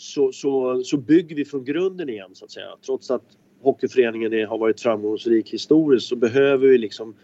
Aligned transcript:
så, 0.00 0.32
så, 0.32 0.82
så 0.84 0.96
bygger 0.96 1.36
vi 1.36 1.44
från 1.44 1.64
grunden 1.64 2.08
igen 2.08 2.30
så 2.32 2.44
att 2.44 2.50
säga. 2.50 2.66
Trots 2.86 3.10
att 3.10 3.22
hockeyföreningen 3.62 4.32
är, 4.32 4.46
har 4.46 4.58
varit 4.58 4.80
framgångsrik 4.80 5.52
historiskt 5.52 6.06
så 6.06 6.16
behöver 6.16 6.68
vi 6.68 6.78
liksom 6.78 7.14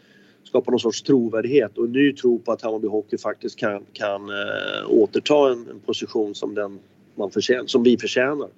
skapa 0.44 0.70
någon 0.70 0.80
sorts 0.80 1.02
trovärdighet 1.02 1.78
och 1.78 1.84
en 1.84 1.92
ny 1.92 2.12
tro 2.12 2.38
på 2.38 2.52
att 2.52 2.62
Hammarby 2.62 2.88
Hockey 2.88 3.18
faktiskt 3.18 3.58
kan, 3.58 3.82
kan 3.92 4.28
äh, 4.28 4.90
återta 4.90 5.52
en, 5.52 5.68
en, 5.70 5.80
position 5.86 6.34
som, 6.34 6.54
den 6.54 6.78
man 7.14 7.30
förtjän, 7.30 7.68
som 7.68 7.82
vi 7.82 7.98
förtjänar. 7.98 8.48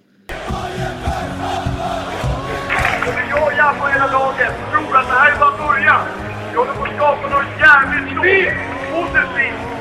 Jag 3.30 3.46
och 3.46 3.52
Japp 3.58 3.82
och 3.82 3.88
hela 3.88 4.12
laget 4.12 4.52
tror 4.72 4.96
att 4.96 5.06
det 5.06 5.14
här 5.20 5.34
är 5.34 5.40
bara 5.40 5.56
början. 5.68 6.06
Vi 6.50 6.56
håller 6.56 6.74
på 6.74 6.84
att 6.84 6.96
skapa 6.96 7.28
något 7.36 7.60
jävligt 7.60 8.08
stort. 8.12 8.54
Positivt. 8.92 9.78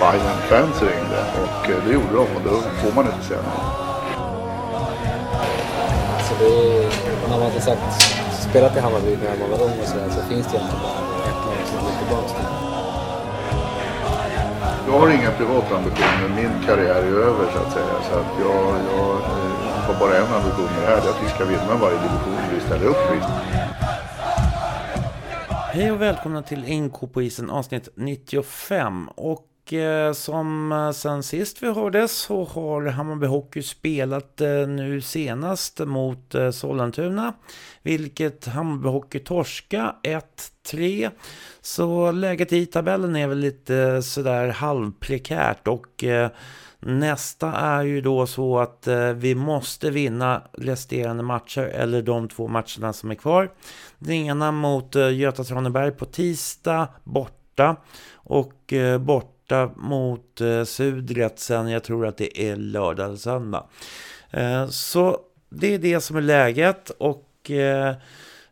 Bayern 0.00 0.38
det 1.66 1.92
gjorde 1.92 2.12
de 2.12 2.18
och 2.36 2.42
då 2.44 2.50
får 2.50 2.92
man 2.94 3.06
inte 3.06 3.24
säga 3.26 3.42
något. 3.42 3.86
Alltså 6.16 6.34
det 6.40 6.46
är, 6.46 6.90
när 7.22 7.38
man 7.38 7.52
har 7.52 7.60
sagt, 7.60 7.80
spelat 8.50 8.76
i 8.76 8.80
Hammarby 8.80 9.16
när 9.16 9.38
man 9.38 9.50
var 9.50 9.62
ung 9.66 9.80
och 9.82 9.88
sådär 9.88 10.08
så 10.10 10.20
finns 10.30 10.46
det 10.46 10.56
egentligen 10.56 10.82
bara 10.82 11.00
ett 11.30 11.40
lag 11.46 11.66
som 11.70 11.78
går 11.84 11.94
tillbaka 12.00 12.28
till. 12.28 12.66
Jag 14.88 14.98
har 15.00 15.10
inga 15.10 15.30
privata 15.30 15.76
ambitioner. 15.76 16.28
Min 16.36 16.66
karriär 16.66 17.02
är 17.02 17.20
över 17.30 17.52
så 17.52 17.58
att 17.58 17.72
säga. 17.72 17.94
Så 18.10 18.18
att 18.18 18.32
jag, 18.40 18.64
jag 18.92 19.10
eh, 19.10 19.86
har 19.86 19.94
bara 20.00 20.16
en 20.16 20.34
ambition 20.34 20.64
med 20.64 20.82
det 20.82 20.86
här. 20.86 21.00
Det 21.02 21.08
är 21.08 21.10
att 21.10 21.22
vi 21.24 21.28
ska 21.28 21.44
vinna 21.44 21.74
varje 21.80 21.98
division 21.98 22.38
vi 22.54 22.60
ställer 22.60 22.86
upp 22.86 23.06
i. 23.16 23.18
Hej 25.72 25.92
och 25.92 26.02
välkomna 26.02 26.42
till 26.42 26.82
NK 26.82 27.12
på 27.12 27.22
isen 27.22 27.50
avsnitt 27.50 27.88
95. 27.94 29.08
Och 29.08 29.44
Eh, 29.72 30.12
som 30.12 30.72
eh, 30.72 30.90
sen 30.90 31.22
sist 31.22 31.62
vi 31.62 31.72
hörde 31.72 32.08
så 32.08 32.44
har 32.44 32.86
Hammarby 32.86 33.26
Hockey 33.26 33.62
spelat 33.62 34.40
eh, 34.40 34.68
nu 34.68 35.00
senast 35.00 35.78
mot 35.78 36.34
Sollentuna. 36.52 37.32
Vilket 37.82 38.46
Hammarby 38.46 38.88
Hockey 38.88 39.18
torska 39.18 39.94
1-3. 40.66 41.10
Så 41.60 42.10
läget 42.10 42.52
i 42.52 42.66
tabellen 42.66 43.16
är 43.16 43.26
väl 43.26 43.38
lite 43.38 44.02
sådär 44.02 44.48
halvprekärt 44.48 45.68
och 45.68 46.04
Nästa 46.80 47.52
är 47.52 47.82
ju 47.82 48.00
då 48.00 48.26
så 48.26 48.58
att 48.58 48.88
vi 49.14 49.34
måste 49.34 49.90
vinna 49.90 50.42
resterande 50.52 51.22
matcher 51.22 51.62
eller 51.62 52.02
de 52.02 52.28
två 52.28 52.48
matcherna 52.48 52.92
som 52.92 53.10
är 53.10 53.14
kvar. 53.14 53.50
Den 53.98 54.14
ena 54.14 54.52
mot 54.52 54.94
Göta 54.94 55.44
Traneberg 55.44 55.90
på 55.90 56.04
tisdag 56.04 56.88
borta 57.04 57.76
och 58.14 58.74
borta 59.00 59.35
borta 59.46 59.70
mot 59.76 60.40
eh, 60.40 60.64
Sudret 60.64 61.38
sen, 61.38 61.68
jag 61.68 61.84
tror 61.84 62.06
att 62.06 62.16
det 62.16 62.42
är 62.42 62.56
lördag 62.56 63.06
eller 63.06 63.16
söndag. 63.16 63.66
Eh, 64.30 64.68
så 64.68 65.18
det 65.48 65.74
är 65.74 65.78
det 65.78 66.00
som 66.00 66.16
är 66.16 66.20
läget 66.20 66.90
och 66.90 67.50
eh, 67.50 67.94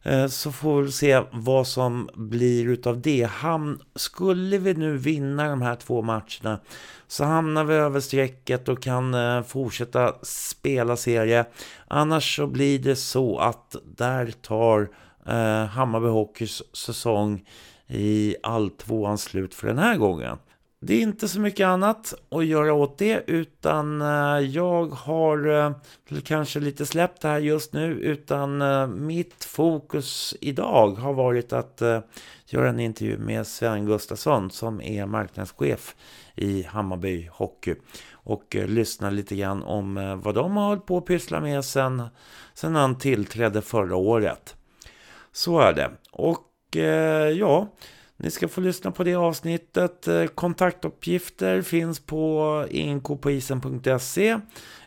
eh, 0.03 0.27
så 0.27 0.53
får 0.53 0.83
vi 0.83 0.93
se 0.93 1.23
vad 1.33 1.67
som 1.67 2.09
blir 2.15 2.69
utav 2.69 3.01
det. 3.01 3.29
Ham 3.31 3.81
skulle 3.95 4.59
vi 4.59 4.75
nu 4.75 4.97
vinna 4.97 5.49
de 5.49 5.63
här 5.63 5.77
två 5.77 6.03
matcherna 6.03 6.61
så 7.07 7.25
hamnar 7.25 7.65
vi 7.65 7.75
över 7.75 8.01
strecket 8.01 8.69
och 8.69 8.83
kan 8.83 9.15
eh, 9.15 9.43
fortsätta 9.43 10.15
spela 10.23 10.97
serie. 10.97 11.45
Annars 11.89 12.37
så 12.37 12.47
blir 12.47 12.79
det 12.79 12.97
så 12.97 13.39
att 13.39 13.77
där 13.97 14.31
tar 14.31 14.89
eh, 15.27 15.65
Hammarby 15.67 16.09
Hockeys 16.09 16.63
säsong 16.77 17.49
i 17.87 18.37
alltvåans 18.43 19.23
slut 19.23 19.55
för 19.55 19.67
den 19.67 19.79
här 19.79 19.97
gången. 19.97 20.39
Det 20.87 20.95
är 20.95 21.01
inte 21.01 21.29
så 21.29 21.41
mycket 21.41 21.67
annat 21.67 22.15
att 22.29 22.47
göra 22.47 22.75
åt 22.75 22.99
det 22.99 23.25
utan 23.27 24.03
eh, 24.03 24.39
jag 24.39 24.87
har 24.87 25.49
eh, 25.49 26.21
kanske 26.25 26.61
lite 26.61 26.87
släppt 26.87 27.23
det 27.23 27.29
här 27.29 27.39
just 27.39 27.73
nu 27.73 27.93
utan 27.93 28.63
eh, 28.63 28.87
mitt 28.87 29.45
fokus 29.45 30.35
idag 30.41 30.91
har 30.91 31.13
varit 31.13 31.53
att 31.53 31.83
göra 32.47 32.69
en 32.69 32.81
intervju 32.81 33.19
med 33.19 33.47
Sven 33.47 33.87
Gustafsson 33.87 34.51
som 34.51 34.81
är 34.81 35.07
marknadschef 35.07 35.95
i 36.35 36.63
Hammarby 36.63 37.29
Hockey 37.33 37.75
och 38.13 38.57
lyssna 38.69 39.11
lite 39.11 39.37
grann 39.37 39.63
om 39.63 40.21
vad 40.25 40.35
de 40.35 40.57
har 40.57 40.67
hållit 40.67 40.87
på 40.87 40.99
att 40.99 41.07
pyssla 41.07 41.41
med 41.41 41.65
sen, 41.65 42.03
sen 42.55 42.75
han 42.75 42.99
tillträdde 42.99 43.63
förra 43.63 43.97
året. 43.97 44.57
Så 45.33 45.61
är 45.61 45.73
det. 45.73 45.91
Och 46.13 46.77
ja, 47.37 47.69
ni 48.17 48.31
ska 48.31 48.49
få 48.49 48.61
lyssna 48.61 48.91
på 48.91 49.05
det 49.05 49.15
avsnittet. 49.15 50.09
Eh, 50.09 50.27
kontaktuppgifter 50.27 51.63
finns 51.63 52.01
på 52.01 52.65
inkopoisen.se 52.71 54.39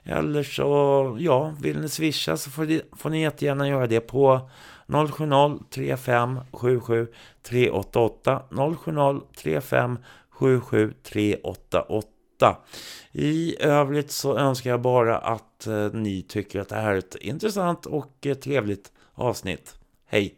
eller 0.04 0.44
så, 0.44 1.18
ja, 1.20 1.54
vill 1.62 1.80
ni 1.80 1.90
swisha 1.90 2.38
så 2.38 2.50
får, 2.50 2.66
ni, 2.66 2.82
får 2.98 3.10
ni 3.10 3.22
jättegärna 3.22 3.68
göra 3.68 3.88
det 3.88 4.00
på 4.00 4.50
070-35 4.88 6.42
77 6.52 7.08
388 7.44 8.42
070 8.50 9.22
35 9.38 10.00
77 10.30 10.94
388 11.04 12.58
I 13.12 13.56
övrigt 13.60 14.12
så 14.12 14.38
önskar 14.38 14.70
jag 14.70 14.82
bara 14.82 15.18
att 15.18 15.68
eh, 15.68 15.92
ni 15.94 16.22
tycker 16.22 16.60
att 16.60 16.70
det 16.70 16.76
här 16.76 16.94
är 16.94 16.98
ett 16.98 17.16
intressant 17.16 17.86
och 17.86 18.26
eh, 18.26 18.34
trevligt 18.34 18.92
avsnitt. 19.14 19.77
Hej! 20.10 20.34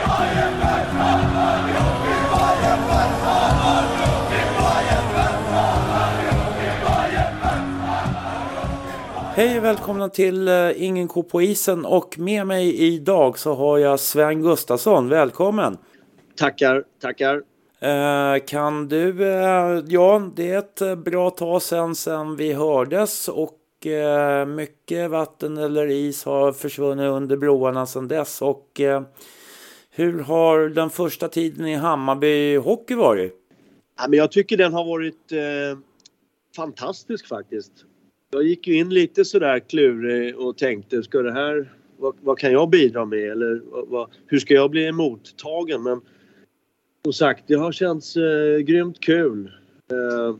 Hej 9.35 9.57
och 9.57 9.63
välkomna 9.63 10.09
till 10.09 10.47
uh, 10.47 10.83
Ingen 10.83 11.07
ko 11.07 11.23
på 11.23 11.41
isen 11.41 11.85
och 11.85 12.19
med 12.19 12.47
mig 12.47 12.81
idag 12.81 13.39
så 13.39 13.53
har 13.53 13.77
jag 13.77 13.99
Sven 13.99 14.41
Gustafsson. 14.41 15.09
Välkommen! 15.09 15.77
Tackar, 16.37 16.83
tackar! 17.01 17.35
Uh, 17.35 18.45
kan 18.45 18.87
du, 18.87 19.19
uh, 19.19 19.83
ja 19.87 20.31
det 20.35 20.51
är 20.51 20.59
ett 20.59 20.97
bra 20.97 21.29
tag 21.29 21.61
sedan, 21.61 21.95
sedan 21.95 22.35
vi 22.35 22.53
hördes 22.53 23.27
och 23.27 23.55
mycket 24.47 25.09
vatten 25.09 25.57
eller 25.57 25.87
is 25.87 26.25
har 26.25 26.51
försvunnit 26.51 27.05
under 27.05 27.37
broarna 27.37 27.85
sedan 27.85 28.07
dess 28.07 28.41
och 28.41 28.81
hur 29.99 30.19
har 30.19 30.69
den 30.69 30.89
första 30.89 31.27
tiden 31.27 31.67
i 31.67 31.75
Hammarby 31.75 32.57
hockey 32.57 32.95
varit? 32.95 33.33
Ja, 33.97 34.07
men 34.09 34.19
jag 34.19 34.31
tycker 34.31 34.57
den 34.57 34.73
har 34.73 34.85
varit 34.85 35.31
eh, 35.31 35.79
fantastisk 36.55 37.27
faktiskt. 37.27 37.71
Jag 38.31 38.43
gick 38.43 38.67
ju 38.67 38.73
in 38.75 38.89
lite 38.89 39.25
sådär 39.25 39.59
klurig 39.59 40.37
och 40.37 40.57
tänkte, 40.57 41.03
ska 41.03 41.21
det 41.21 41.31
här, 41.31 41.73
vad, 41.97 42.15
vad 42.21 42.37
kan 42.37 42.51
jag 42.51 42.69
bidra 42.69 43.05
med 43.05 43.31
eller 43.31 43.61
vad, 43.87 44.09
hur 44.25 44.39
ska 44.39 44.53
jag 44.53 44.71
bli 44.71 44.87
emottagen? 44.87 45.83
Men 45.83 46.01
som 47.03 47.13
sagt, 47.13 47.43
det 47.47 47.55
har 47.55 47.71
känts 47.71 48.17
eh, 48.17 48.57
grymt 48.57 48.99
kul. 48.99 49.51
Eh, 49.91 50.35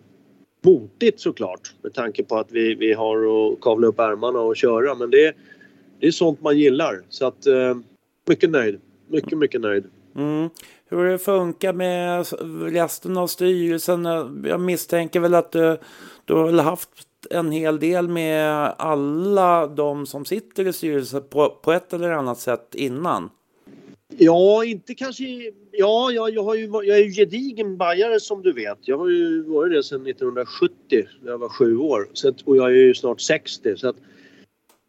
motigt 0.61 1.19
såklart 1.19 1.73
med 1.81 1.93
tanke 1.93 2.23
på 2.23 2.37
att 2.37 2.51
vi, 2.51 2.75
vi 2.75 2.93
har 2.93 3.17
att 3.17 3.61
kavla 3.61 3.87
upp 3.87 3.99
ärmarna 3.99 4.39
och 4.39 4.57
köra 4.57 4.95
men 4.95 5.09
det, 5.09 5.35
det 5.99 6.07
är 6.07 6.11
sånt 6.11 6.41
man 6.41 6.57
gillar. 6.57 7.01
Så 7.09 7.27
att, 7.27 7.47
eh, 7.47 7.77
mycket 8.27 8.49
nöjd. 8.49 8.79
Mycket, 9.09 9.37
mycket 9.37 9.61
nöjd. 9.61 9.83
Mm. 10.15 10.49
Hur 10.89 11.05
det 11.05 11.17
funkar 11.17 11.73
med 11.73 12.25
resten 12.73 13.17
av 13.17 13.27
styrelsen? 13.27 14.05
Jag 14.45 14.61
misstänker 14.61 15.19
väl 15.19 15.35
att 15.35 15.51
du, 15.51 15.77
du 16.25 16.33
har 16.33 16.63
haft 16.63 16.89
en 17.29 17.51
hel 17.51 17.79
del 17.79 18.07
med 18.07 18.73
alla 18.77 19.67
de 19.67 20.05
som 20.05 20.25
sitter 20.25 20.67
i 20.67 20.73
styrelsen 20.73 21.23
på, 21.29 21.49
på 21.49 21.71
ett 21.71 21.93
eller 21.93 22.11
annat 22.11 22.39
sätt 22.39 22.75
innan. 22.75 23.29
Ja, 24.17 24.65
inte 24.65 24.95
kanske... 24.95 25.23
Ja, 25.71 26.11
jag, 26.11 26.33
jag, 26.33 26.43
har 26.43 26.55
ju, 26.55 26.65
jag 26.65 26.99
är 26.99 27.03
ju 27.03 27.11
gedigen 27.11 27.77
bajare 27.77 28.19
som 28.19 28.41
du 28.41 28.53
vet. 28.53 28.77
Jag 28.81 28.97
har 28.97 29.09
ju 29.09 29.43
varit 29.43 29.73
det 29.73 29.83
sedan 29.83 30.07
1970 30.07 30.73
när 31.21 31.31
jag 31.31 31.37
var 31.37 31.49
sju 31.49 31.77
år. 31.77 32.07
Så 32.13 32.29
att, 32.29 32.41
och 32.41 32.57
jag 32.57 32.65
är 32.65 32.75
ju 32.75 32.93
snart 32.93 33.21
60. 33.21 33.77
Så 33.77 33.89
att, 33.89 33.95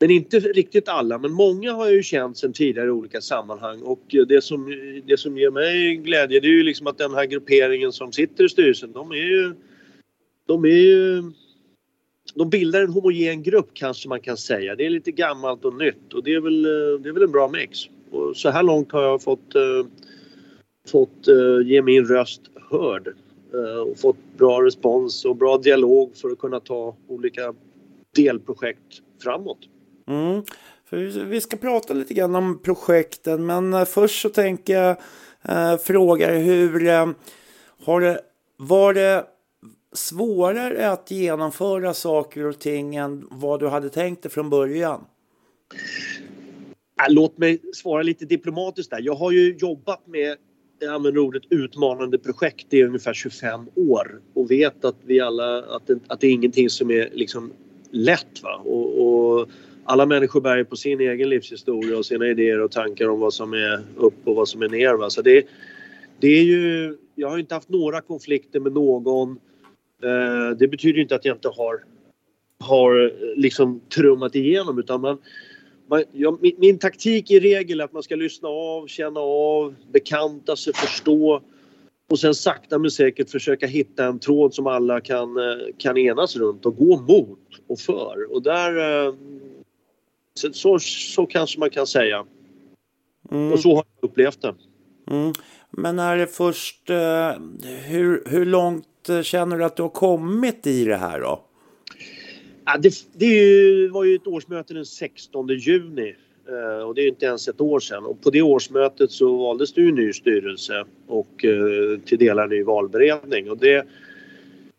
men 0.00 0.10
inte 0.10 0.38
riktigt 0.38 0.88
alla, 0.88 1.18
men 1.18 1.32
många 1.32 1.72
har 1.72 1.86
jag 1.86 1.94
ju 1.94 2.02
känt 2.02 2.38
sedan 2.38 2.52
tidigare 2.52 2.86
i 2.86 2.90
olika 2.90 3.20
sammanhang 3.20 3.82
och 3.82 4.02
det 4.28 4.44
som, 4.44 4.66
det 5.06 5.16
som 5.16 5.38
ger 5.38 5.50
mig 5.50 5.96
glädje 5.96 6.40
det 6.40 6.46
är 6.46 6.52
ju 6.52 6.62
liksom 6.62 6.86
att 6.86 6.98
den 6.98 7.14
här 7.14 7.24
grupperingen 7.24 7.92
som 7.92 8.12
sitter 8.12 8.44
i 8.44 8.48
styrelsen 8.48 8.92
de 8.92 9.10
är 9.10 9.16
ju... 9.16 9.54
De 10.46 10.64
är 10.64 10.68
ju... 10.68 11.22
De 12.34 12.50
bildar 12.50 12.82
en 12.82 12.90
homogen 12.90 13.42
grupp 13.42 13.68
kanske 13.72 14.08
man 14.08 14.20
kan 14.20 14.36
säga. 14.36 14.76
Det 14.76 14.86
är 14.86 14.90
lite 14.90 15.10
gammalt 15.10 15.64
och 15.64 15.74
nytt 15.74 16.14
och 16.14 16.24
det 16.24 16.34
är 16.34 16.40
väl, 16.40 16.62
det 17.02 17.08
är 17.08 17.12
väl 17.12 17.22
en 17.22 17.32
bra 17.32 17.48
mix. 17.48 17.78
Och 18.10 18.36
så 18.36 18.50
här 18.50 18.62
långt 18.62 18.92
har 18.92 19.02
jag 19.02 19.22
fått, 19.22 19.56
uh, 19.56 19.86
fått 20.88 21.28
uh, 21.28 21.66
ge 21.66 21.82
min 21.82 22.04
röst 22.04 22.42
hörd 22.70 23.08
uh, 23.54 23.80
och 23.80 23.98
fått 23.98 24.16
bra 24.36 24.62
respons 24.62 25.24
och 25.24 25.36
bra 25.36 25.58
dialog 25.58 26.16
för 26.16 26.30
att 26.30 26.38
kunna 26.38 26.60
ta 26.60 26.96
olika 27.08 27.54
delprojekt 28.16 29.02
framåt. 29.22 29.58
Mm. 30.10 30.42
För 30.84 30.96
vi 31.24 31.40
ska 31.40 31.56
prata 31.56 31.94
lite 31.94 32.14
grann 32.14 32.34
om 32.34 32.58
projekten 32.62 33.46
men 33.46 33.74
eh, 33.74 33.84
först 33.84 34.20
så 34.20 34.28
tänker 34.28 34.72
jag 34.72 34.96
eh, 35.42 35.76
fråga 35.76 36.32
hur 36.32 36.86
eh, 36.86 37.08
har 37.84 38.00
det, 38.00 38.20
var 38.56 38.94
det 38.94 39.24
svårare 39.92 40.90
att 40.90 41.10
genomföra 41.10 41.94
saker 41.94 42.46
och 42.46 42.58
ting 42.58 42.96
än 42.96 43.26
vad 43.30 43.60
du 43.60 43.68
hade 43.68 43.90
tänkt 43.90 44.22
dig 44.22 44.32
från 44.32 44.50
början? 44.50 45.04
Låt 47.08 47.38
mig 47.38 47.58
svara 47.74 48.02
lite 48.02 48.24
diplomatiskt 48.24 48.90
där. 48.90 49.00
Jag 49.00 49.14
har 49.14 49.30
ju 49.30 49.56
jobbat 49.56 50.06
med 50.06 50.36
jag 50.82 50.94
använder 50.94 51.20
ordet 51.20 51.42
utmanande 51.50 52.18
projekt 52.18 52.74
i 52.74 52.82
ungefär 52.82 53.14
25 53.14 53.68
år 53.74 54.20
och 54.34 54.50
vet 54.50 54.84
att 54.84 54.96
vi 55.04 55.20
alla 55.20 55.58
att 55.58 55.86
det, 55.86 55.98
att 56.06 56.20
det 56.20 56.26
är 56.26 56.32
ingenting 56.32 56.70
som 56.70 56.90
är 56.90 57.10
liksom 57.12 57.52
lätt. 57.90 58.42
Va? 58.42 58.54
Och, 58.64 59.06
och 59.06 59.48
alla 59.90 60.06
människor 60.06 60.40
bär 60.40 60.64
på 60.64 60.76
sin 60.76 61.00
egen 61.00 61.28
livshistoria 61.28 61.98
och 61.98 62.06
sina 62.06 62.26
idéer 62.26 62.60
och 62.60 62.70
tankar 62.70 63.08
om 63.08 63.20
vad 63.20 63.34
som 63.34 63.52
är 63.52 63.80
upp 63.96 64.14
och 64.24 64.34
vad 64.34 64.48
som 64.48 64.62
är 64.62 64.68
ner. 64.68 64.94
Va? 64.94 65.10
Så 65.10 65.22
det, 65.22 65.46
det 66.20 66.26
är 66.26 66.42
ju, 66.42 66.96
jag 67.14 67.30
har 67.30 67.38
inte 67.38 67.54
haft 67.54 67.68
några 67.68 68.00
konflikter 68.00 68.60
med 68.60 68.72
någon. 68.72 69.30
Eh, 70.02 70.56
det 70.58 70.68
betyder 70.68 71.00
inte 71.00 71.14
att 71.14 71.24
jag 71.24 71.36
inte 71.36 71.48
har, 71.48 71.84
har 72.60 73.04
eh, 73.04 73.10
liksom 73.36 73.80
trummat 73.94 74.34
igenom 74.34 74.78
utan 74.78 75.00
man, 75.00 75.18
man, 75.86 76.04
ja, 76.12 76.38
min, 76.40 76.54
min, 76.58 76.78
taktik 76.78 77.30
i 77.30 77.40
regel 77.40 77.80
är 77.80 77.84
att 77.84 77.92
man 77.92 78.02
ska 78.02 78.16
lyssna 78.16 78.48
av, 78.48 78.86
känna 78.86 79.20
av, 79.20 79.74
bekanta 79.92 80.56
sig, 80.56 80.72
förstå 80.74 81.42
och 82.10 82.18
sen 82.18 82.34
sakta 82.34 82.78
men 82.78 82.90
säkert 82.90 83.30
försöka 83.30 83.66
hitta 83.66 84.04
en 84.04 84.18
tråd 84.18 84.54
som 84.54 84.66
alla 84.66 85.00
kan, 85.00 85.36
eh, 85.36 85.66
kan 85.78 85.98
enas 85.98 86.36
runt 86.36 86.66
och 86.66 86.76
gå 86.76 87.00
mot 87.00 87.38
och 87.66 87.78
för. 87.78 88.32
Och 88.32 88.42
där... 88.42 89.06
Eh, 89.06 89.14
Eh, 90.44 90.50
så, 90.50 90.52
så, 90.52 90.78
så 91.14 91.26
kanske 91.26 91.60
man 91.60 91.70
kan 91.70 91.86
säga. 91.86 92.24
Mm. 93.30 93.52
Och 93.52 93.60
så 93.60 93.68
har 93.68 93.84
jag 94.00 94.10
upplevt 94.10 94.42
det. 94.42 94.54
Mm. 95.10 95.32
Men 95.70 95.98
är 95.98 96.16
det 96.16 96.26
först... 96.26 96.90
Eh, 96.90 97.32
hur, 97.86 98.22
hur 98.26 98.46
långt 98.46 98.86
känner 99.22 99.58
du 99.58 99.64
att 99.64 99.76
du 99.76 99.82
har 99.82 99.88
kommit 99.88 100.66
i 100.66 100.84
det 100.84 100.96
här 100.96 101.20
då? 101.20 101.44
Ja, 102.64 102.78
det, 102.78 102.94
det 103.12 103.88
var 103.88 104.04
ju 104.04 104.14
ett 104.14 104.26
årsmöte 104.26 104.74
den 104.74 104.86
16 104.86 105.48
juni 105.48 106.14
eh, 106.48 106.86
och 106.86 106.94
det 106.94 107.02
är 107.02 107.08
inte 107.08 107.26
ens 107.26 107.48
ett 107.48 107.60
år 107.60 107.80
sedan. 107.80 108.04
Och 108.04 108.22
på 108.22 108.30
det 108.30 108.42
årsmötet 108.42 109.10
så 109.10 109.36
valdes 109.36 109.72
det 109.72 109.80
ju 109.80 109.92
ny 109.92 110.12
styrelse 110.12 110.84
och 111.06 111.44
eh, 111.44 112.00
till 112.04 112.18
delar 112.18 112.48
ny 112.48 112.62
valberedning. 112.62 113.50
Och 113.50 113.58
det, 113.58 113.86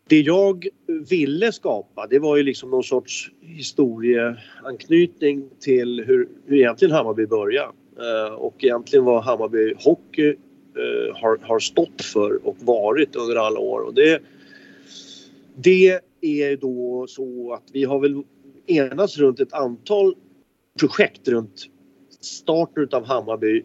det 0.08 0.20
jag 0.20 0.66
ville 1.10 1.52
skapa 1.52 2.06
det 2.06 2.18
var 2.18 2.36
ju 2.36 2.42
liksom 2.42 2.70
någon 2.70 2.82
sorts 2.82 3.30
historieanknytning 3.40 5.48
till 5.60 6.04
hur, 6.06 6.28
hur 6.46 6.56
egentligen 6.56 6.94
Hammarby 6.94 7.26
började. 7.26 7.72
Eh, 7.98 8.34
och 8.34 8.64
egentligen 8.64 9.04
vad 9.04 9.24
Hammarby 9.24 9.74
Hockey 9.78 10.28
eh, 10.28 11.16
har, 11.16 11.38
har 11.42 11.58
stått 11.58 12.02
för 12.02 12.46
och 12.46 12.56
varit 12.60 13.16
under 13.16 13.36
alla 13.36 13.60
år. 13.60 13.80
Och 13.80 13.94
det, 13.94 14.22
det 15.56 16.00
är 16.20 16.56
då 16.56 17.06
så 17.08 17.52
att 17.52 17.64
vi 17.72 17.84
har 17.84 17.98
väl 17.98 18.22
enats 18.66 19.18
runt 19.18 19.40
ett 19.40 19.52
antal 19.52 20.14
projekt 20.80 21.28
runt 21.28 21.66
starten 22.20 22.88
av 22.92 23.04
Hammarby. 23.04 23.62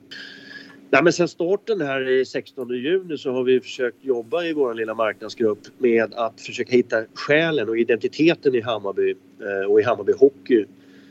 Nej, 0.89 1.03
men 1.03 1.13
sen 1.13 1.27
starten 1.27 1.81
här 1.81 2.09
i 2.09 2.25
16 2.25 2.69
juni 2.69 3.17
så 3.17 3.31
har 3.31 3.43
vi 3.43 3.59
försökt 3.59 4.05
jobba 4.05 4.43
i 4.43 4.53
vår 4.53 4.73
lilla 4.73 4.93
marknadsgrupp 4.93 5.59
med 5.77 6.13
att 6.13 6.41
försöka 6.41 6.71
hitta 6.71 7.03
själen 7.13 7.69
och 7.69 7.77
identiteten 7.77 8.55
i 8.55 8.61
Hammarby 8.61 9.15
eh, 9.41 9.71
och 9.71 9.79
i 9.79 9.83
Hammarby 9.83 10.13
Hockey. 10.13 10.65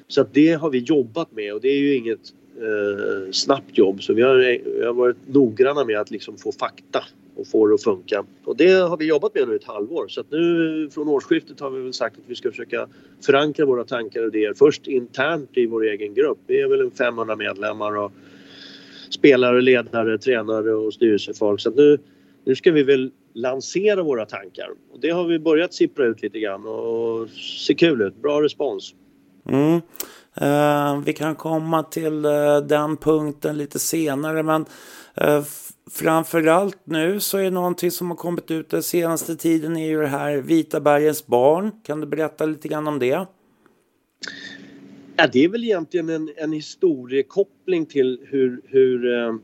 Så 0.09 0.21
att 0.21 0.35
det 0.35 0.53
har 0.53 0.71
vi 0.71 0.79
jobbat 0.79 1.33
med 1.33 1.55
och 1.55 1.61
det 1.61 1.69
är 1.69 1.79
ju 1.79 1.95
inget 1.95 2.21
eh, 2.57 3.31
snabbt 3.31 3.79
jobb 3.79 4.03
så 4.03 4.15
vi 4.15 4.23
har, 4.23 4.37
vi 4.79 4.85
har 4.85 4.93
varit 4.93 5.17
noggranna 5.27 5.85
med 5.85 6.01
att 6.01 6.11
liksom 6.11 6.37
få 6.37 6.53
fakta 6.53 7.05
och 7.37 7.47
få 7.47 7.67
det 7.67 7.75
att 7.75 7.83
funka. 7.83 8.25
Och 8.45 8.57
det 8.57 8.73
har 8.73 8.97
vi 8.97 9.05
jobbat 9.05 9.35
med 9.35 9.49
nu 9.49 9.57
ett 9.57 9.65
halvår 9.65 10.09
så 10.09 10.21
att 10.21 10.31
nu 10.31 10.91
från 10.91 11.09
årsskiftet 11.09 11.61
har 11.61 11.71
vi 11.71 11.83
väl 11.83 11.93
sagt 11.93 12.17
att 12.17 12.31
vi 12.31 12.35
ska 12.35 12.51
försöka 12.51 12.89
förankra 13.27 13.67
våra 13.67 13.85
tankar 13.85 14.21
och 14.21 14.35
idéer 14.35 14.55
först 14.55 14.87
internt 14.87 15.51
i 15.53 15.67
vår 15.67 15.85
egen 15.85 16.15
grupp. 16.15 16.39
Vi 16.47 16.61
är 16.61 16.69
väl 16.69 16.81
en 16.81 16.91
500 16.91 17.37
medlemmar 17.37 17.97
och 17.97 18.13
spelare, 19.11 19.61
ledare, 19.61 20.19
tränare 20.19 20.75
och 20.75 20.95
styrelsefolk 20.95 21.61
så 21.61 21.69
att 21.69 21.77
nu, 21.77 21.99
nu 22.45 22.55
ska 22.55 22.73
vi 22.73 22.83
väl 22.83 23.11
lansera 23.35 24.03
våra 24.03 24.27
tankar 24.27 24.69
och 24.93 25.01
det 25.01 25.11
har 25.11 25.25
vi 25.25 25.39
börjat 25.39 25.75
sippra 25.75 26.07
ut 26.07 26.23
lite 26.23 26.41
grann 26.41 26.67
och 26.67 27.29
ser 27.67 27.75
kul 27.75 28.03
ut. 28.03 28.23
Bra 28.23 28.43
respons. 28.43 28.95
Mm. 29.49 29.81
Eh, 30.41 31.01
vi 31.05 31.13
kan 31.13 31.35
komma 31.35 31.83
till 31.83 32.25
eh, 32.25 32.59
den 32.59 32.97
punkten 32.97 33.59
lite 33.59 33.79
senare 33.79 34.43
men 34.43 34.65
eh, 35.15 35.43
framförallt 35.91 36.79
nu 36.85 37.21
så 37.21 37.39
är 37.39 37.45
det 37.45 37.51
någonting 37.51 37.91
som 37.91 38.11
har 38.11 38.17
kommit 38.17 38.51
ut 38.51 38.71
den 38.71 38.83
senaste 38.83 39.37
tiden 39.37 39.77
är 39.77 39.87
ju 39.87 40.01
det 40.01 40.07
här 40.07 40.37
Vita 40.37 40.81
bergens 40.81 41.27
barn. 41.27 41.71
Kan 41.87 42.01
du 42.01 42.07
berätta 42.07 42.47
lite 42.47 42.69
grann 42.69 42.89
om 42.89 42.99
det? 42.99 43.27
Ja, 45.19 45.27
det 45.33 45.45
är 45.45 45.49
väl 45.49 45.65
egentligen 45.65 46.09
en, 46.09 46.31
en 46.37 46.53
historiekoppling 46.53 47.87
till 47.87 48.21
hur, 48.25 48.61
hur, 48.65 49.15
eh, 49.15 49.35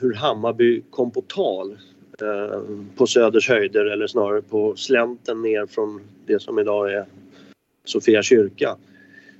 hur 0.00 0.14
Hammarby 0.14 0.82
kom 0.90 1.10
på 1.10 1.20
tal 1.20 1.72
eh, 2.20 2.60
på 2.96 3.06
Söders 3.06 3.48
höjder 3.48 3.84
eller 3.84 4.06
snarare 4.06 4.42
på 4.42 4.76
slänten 4.76 5.42
ner 5.42 5.66
från 5.66 6.00
det 6.26 6.42
som 6.42 6.58
idag 6.58 6.92
är 6.92 7.06
Sofia 7.84 8.22
kyrka 8.22 8.76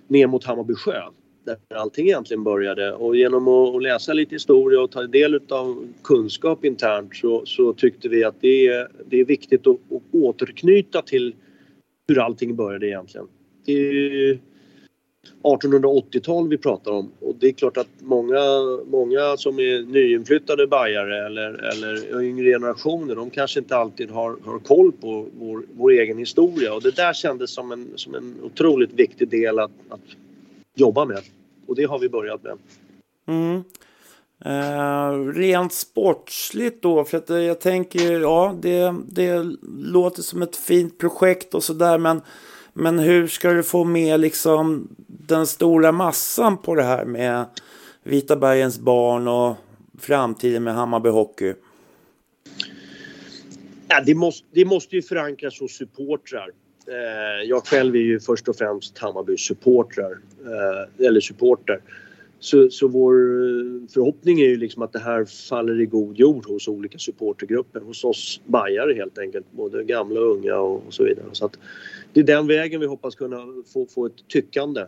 ner 0.08 0.26
mot 0.26 0.44
Hammarby 0.44 0.74
sjö 0.74 1.00
där 1.44 1.56
allting 1.74 2.06
egentligen 2.06 2.44
började 2.44 2.92
och 2.92 3.16
genom 3.16 3.48
att 3.48 3.82
läsa 3.82 4.12
lite 4.12 4.34
historia 4.34 4.80
och 4.80 4.90
ta 4.90 5.06
del 5.06 5.40
av 5.48 5.88
kunskap 6.02 6.64
internt 6.64 7.16
så, 7.16 7.46
så 7.46 7.72
tyckte 7.72 8.08
vi 8.08 8.24
att 8.24 8.36
det 8.40 8.66
är, 8.66 8.88
det 9.08 9.20
är 9.20 9.24
viktigt 9.24 9.66
att, 9.66 9.76
att 9.76 10.02
återknyta 10.12 11.02
till 11.02 11.34
hur 12.08 12.18
allting 12.18 12.56
började 12.56 12.86
egentligen. 12.86 13.26
Det 13.64 13.72
är 13.72 14.38
1880-tal 15.42 16.48
vi 16.48 16.58
pratar 16.58 16.90
om 16.92 17.10
och 17.20 17.34
det 17.38 17.48
är 17.48 17.52
klart 17.52 17.76
att 17.76 17.88
många, 17.98 18.40
många 18.86 19.36
som 19.36 19.58
är 19.58 19.82
nyinflyttade 19.82 20.66
bajare 20.66 21.26
eller, 21.26 21.52
eller 21.72 22.22
yngre 22.22 22.52
generationer 22.52 23.14
de 23.14 23.30
kanske 23.30 23.60
inte 23.60 23.76
alltid 23.76 24.10
har, 24.10 24.36
har 24.44 24.58
koll 24.58 24.92
på 24.92 25.26
vår, 25.38 25.62
vår 25.76 25.90
egen 25.90 26.18
historia 26.18 26.74
och 26.74 26.82
det 26.82 26.96
där 26.96 27.12
kändes 27.12 27.50
som 27.50 27.72
en, 27.72 27.88
som 27.96 28.14
en 28.14 28.34
otroligt 28.42 28.92
viktig 28.92 29.28
del 29.28 29.58
att, 29.58 29.70
att 29.88 30.00
jobba 30.74 31.04
med. 31.04 31.20
Och 31.66 31.76
det 31.76 31.84
har 31.84 31.98
vi 31.98 32.08
börjat 32.08 32.40
med. 32.42 32.58
Mm. 33.26 33.62
Eh, 34.44 35.32
rent 35.32 35.72
sportsligt 35.72 36.82
då, 36.82 37.04
för 37.04 37.18
att 37.18 37.30
eh, 37.30 37.38
jag 37.38 37.60
tänker, 37.60 38.20
ja, 38.20 38.56
det, 38.62 38.94
det 39.08 39.56
låter 39.78 40.22
som 40.22 40.42
ett 40.42 40.56
fint 40.56 40.98
projekt 40.98 41.54
och 41.54 41.62
sådär, 41.62 41.98
men, 41.98 42.20
men 42.74 42.98
hur 42.98 43.26
ska 43.26 43.52
du 43.52 43.62
få 43.62 43.84
med 43.84 44.20
liksom 44.20 44.88
den 45.06 45.46
stora 45.46 45.92
massan 45.92 46.58
på 46.58 46.74
det 46.74 46.82
här 46.82 47.04
med 47.04 47.44
Vita 48.02 48.36
bergens 48.36 48.78
barn 48.78 49.28
och 49.28 49.56
framtiden 49.98 50.62
med 50.62 50.74
Hammarby 50.74 51.08
Hockey? 51.08 51.54
Ja, 53.88 54.02
det, 54.06 54.14
måste, 54.14 54.46
det 54.50 54.64
måste 54.64 54.96
ju 54.96 55.02
förankras 55.02 55.60
hos 55.60 55.72
supportrar. 55.72 56.50
Eh, 56.86 57.48
jag 57.48 57.66
själv 57.66 57.94
är 57.94 58.00
ju 58.00 58.20
först 58.20 58.48
och 58.48 58.56
främst 58.56 58.98
Hammarby 58.98 59.36
supportrar, 59.36 60.18
eh, 60.44 61.06
eller 61.06 61.20
supporter. 61.20 61.80
Så, 62.44 62.70
så 62.70 62.88
vår 62.88 63.12
eh, 63.14 63.88
förhoppning 63.94 64.40
är 64.40 64.44
ju 64.44 64.56
liksom 64.56 64.82
att 64.82 64.92
det 64.92 64.98
här 64.98 65.24
faller 65.24 65.80
i 65.80 65.86
god 65.86 66.18
jord 66.18 66.46
hos 66.46 66.68
olika 66.68 66.98
supportergrupper, 66.98 67.80
hos 67.80 68.04
oss 68.04 68.40
bajare 68.46 68.94
helt 68.94 69.18
enkelt, 69.18 69.52
både 69.52 69.84
gamla 69.84 70.20
och 70.20 70.30
unga 70.30 70.56
och, 70.56 70.86
och 70.86 70.94
så 70.94 71.04
vidare. 71.04 71.26
Så 71.32 71.46
att 71.46 71.58
det 72.12 72.20
är 72.20 72.24
den 72.24 72.46
vägen 72.46 72.80
vi 72.80 72.86
hoppas 72.86 73.14
kunna 73.14 73.36
få, 73.72 73.86
få 73.86 74.06
ett 74.06 74.28
tyckande 74.28 74.80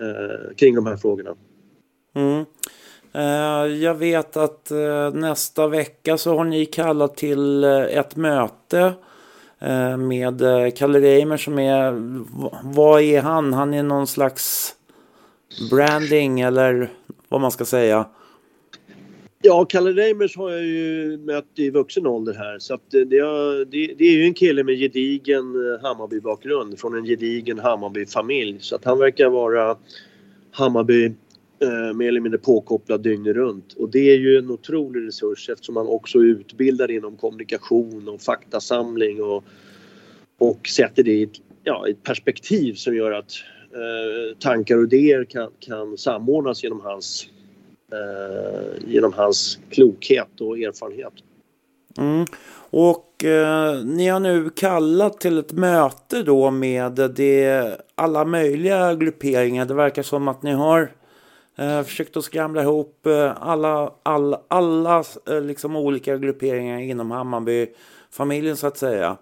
eh, 0.00 0.54
kring 0.56 0.74
de 0.74 0.86
här 0.86 0.96
frågorna. 0.96 1.34
Mm. 2.14 2.44
Eh, 3.12 3.82
jag 3.82 3.94
vet 3.94 4.36
att 4.36 4.70
eh, 4.70 5.12
nästa 5.14 5.68
vecka 5.68 6.18
så 6.18 6.36
har 6.36 6.44
ni 6.44 6.66
kallat 6.66 7.16
till 7.16 7.64
ett 7.64 8.16
möte 8.16 8.92
med 9.98 10.42
Kalle 10.76 11.00
Reimer 11.00 11.36
som 11.36 11.58
är, 11.58 11.92
vad 12.74 13.02
är 13.02 13.20
han? 13.20 13.52
Han 13.52 13.74
är 13.74 13.82
någon 13.82 14.06
slags 14.06 14.74
branding 15.70 16.40
eller 16.40 16.90
vad 17.28 17.40
man 17.40 17.50
ska 17.50 17.64
säga. 17.64 18.06
Ja, 19.44 19.64
Kalle 19.64 19.92
Reimers 19.92 20.36
har 20.36 20.50
jag 20.50 20.64
ju 20.64 21.18
mött 21.18 21.48
i 21.54 21.70
vuxen 21.70 22.06
ålder 22.06 22.34
här 22.34 22.58
så 22.58 22.74
att 22.74 22.90
det, 22.90 23.04
det, 23.04 23.94
det, 23.98 24.04
är 24.04 24.12
ju 24.12 24.24
en 24.24 24.34
kille 24.34 24.64
med 24.64 24.78
gedigen 24.78 25.54
eh, 25.54 25.82
Hammarby-bakgrund 25.82 26.78
från 26.78 26.96
en 26.96 27.04
gedigen 27.04 27.58
Hammarby-familj 27.58 28.56
så 28.60 28.76
att 28.76 28.84
han 28.84 28.98
verkar 28.98 29.28
vara 29.28 29.76
Hammarby 30.50 31.04
eh, 31.62 31.94
mer 31.94 32.08
eller 32.08 32.20
mindre 32.20 32.38
påkopplad 32.38 33.02
dygnet 33.02 33.36
runt. 33.36 33.72
Och 33.72 33.90
det 33.90 34.10
är 34.10 34.18
ju 34.18 34.38
en 34.38 34.50
otrolig 34.50 35.06
resurs 35.06 35.48
eftersom 35.48 35.76
han 35.76 35.86
också 35.86 36.18
utbildar 36.18 36.90
inom 36.90 37.16
kommunikation 37.16 38.08
och 38.08 38.20
faktasamling 38.20 39.22
och, 39.22 39.44
och 40.38 40.68
sätter 40.68 41.02
det 41.02 41.12
i 41.12 41.22
ett, 41.22 41.40
ja, 41.64 41.88
ett 41.88 42.02
perspektiv 42.02 42.74
som 42.74 42.96
gör 42.96 43.12
att 43.12 43.32
Eh, 43.74 44.36
tankar 44.38 44.76
och 44.76 44.84
idéer 44.84 45.24
kan, 45.24 45.50
kan 45.60 45.98
samordnas 45.98 46.62
genom 46.62 46.80
hans, 46.80 47.26
eh, 47.92 48.84
genom 48.86 49.12
hans 49.12 49.58
klokhet 49.70 50.40
och 50.40 50.58
erfarenhet. 50.58 51.12
Mm. 51.98 52.26
Och 52.70 53.24
eh, 53.24 53.84
ni 53.84 54.08
har 54.08 54.20
nu 54.20 54.50
kallat 54.50 55.20
till 55.20 55.38
ett 55.38 55.52
möte 55.52 56.22
då 56.22 56.50
med 56.50 56.92
det, 56.92 57.76
alla 57.94 58.24
möjliga 58.24 58.94
grupperingar. 58.94 59.64
Det 59.64 59.74
verkar 59.74 60.02
som 60.02 60.28
att 60.28 60.42
ni 60.42 60.52
har 60.52 60.92
eh, 61.58 61.82
försökt 61.82 62.16
att 62.16 62.24
skramla 62.24 62.62
ihop 62.62 63.06
eh, 63.06 63.42
alla, 63.42 63.92
alla, 64.02 64.40
alla 64.48 65.04
eh, 65.28 65.40
liksom 65.40 65.76
olika 65.76 66.16
grupperingar 66.16 66.78
inom 66.78 67.10
Hammarby-familjen 67.10 68.56
så 68.56 68.66
att 68.66 68.78
säga. 68.78 69.16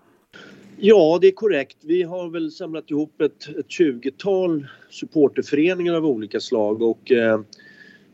Ja, 0.83 1.19
det 1.21 1.27
är 1.27 1.33
korrekt. 1.33 1.77
Vi 1.81 2.03
har 2.03 2.29
väl 2.29 2.51
samlat 2.51 2.91
ihop 2.91 3.21
ett, 3.21 3.49
ett 3.59 3.67
20-tal 3.67 4.67
supporterföreningar 4.91 5.95
av 5.95 6.07
olika 6.07 6.41
slag 6.41 6.83
och 6.83 7.13
eh, 7.13 7.41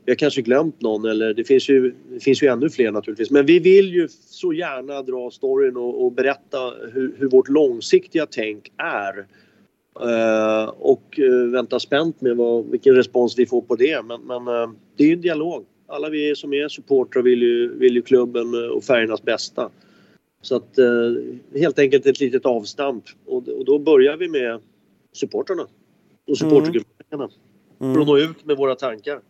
vi 0.04 0.12
har 0.12 0.16
kanske 0.16 0.42
glömt 0.42 0.80
någon 0.80 1.04
eller 1.04 1.34
det 1.34 1.44
finns 1.44 1.68
ju, 1.68 1.94
det 2.12 2.20
finns 2.20 2.42
ju 2.42 2.46
ännu 2.46 2.70
fler 2.70 2.90
naturligtvis. 2.90 3.30
Men 3.30 3.46
vi 3.46 3.58
vill 3.58 3.94
ju 3.94 4.08
så 4.08 4.52
gärna 4.52 5.02
dra 5.02 5.30
storyn 5.30 5.76
och, 5.76 6.04
och 6.04 6.12
berätta 6.12 6.58
hur, 6.92 7.14
hur, 7.18 7.28
vårt 7.28 7.48
långsiktiga 7.48 8.26
tänk 8.26 8.72
är. 8.76 9.18
Eh, 10.00 10.68
och 10.68 11.18
eh, 11.18 11.50
vänta 11.52 11.80
spänt 11.80 12.20
med 12.20 12.36
vad, 12.36 12.70
vilken 12.70 12.94
respons 12.94 13.38
vi 13.38 13.46
får 13.46 13.62
på 13.62 13.76
det. 13.76 14.02
Men, 14.04 14.20
men 14.20 14.48
eh, 14.48 14.70
det 14.96 15.04
är 15.04 15.08
ju 15.08 15.14
en 15.14 15.20
dialog. 15.20 15.64
Alla 15.86 16.08
vi 16.08 16.36
som 16.36 16.52
är 16.52 16.68
supportrar 16.68 17.22
vill 17.22 17.42
ju, 17.42 17.78
vill 17.78 17.94
ju 17.94 18.02
klubben 18.02 18.70
och 18.70 18.84
färgernas 18.84 19.22
bästa. 19.22 19.70
Så 20.46 20.56
att 20.56 20.78
helt 21.54 21.78
enkelt 21.78 22.06
ett 22.06 22.20
litet 22.20 22.46
avstamp. 22.46 23.04
Och, 23.26 23.48
och 23.48 23.64
då 23.64 23.78
börjar 23.78 24.16
vi 24.16 24.28
med 24.28 24.60
supportrarna 25.12 25.66
och 26.28 26.38
supportergrupperna. 26.38 27.28
Mm. 27.80 27.94
För 27.94 28.00
att 28.00 28.06
nå 28.06 28.18
ut 28.18 28.44
med 28.44 28.56
våra 28.56 28.74
tankar. 28.74 29.20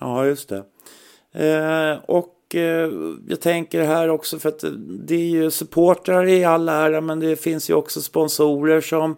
Ja, 0.00 0.26
just 0.26 0.48
det. 0.48 0.64
Eh, 1.32 1.98
och 2.06 2.54
eh, 2.54 2.90
jag 3.28 3.40
tänker 3.40 3.84
här 3.84 4.08
också 4.08 4.38
för 4.38 4.48
att 4.48 4.64
det 4.88 5.14
är 5.14 5.28
ju 5.28 5.50
supportrar 5.50 6.26
i 6.26 6.44
all 6.44 6.68
ära 6.68 7.00
men 7.00 7.20
det 7.20 7.36
finns 7.36 7.70
ju 7.70 7.74
också 7.74 8.00
sponsorer 8.00 8.80
som 8.80 9.16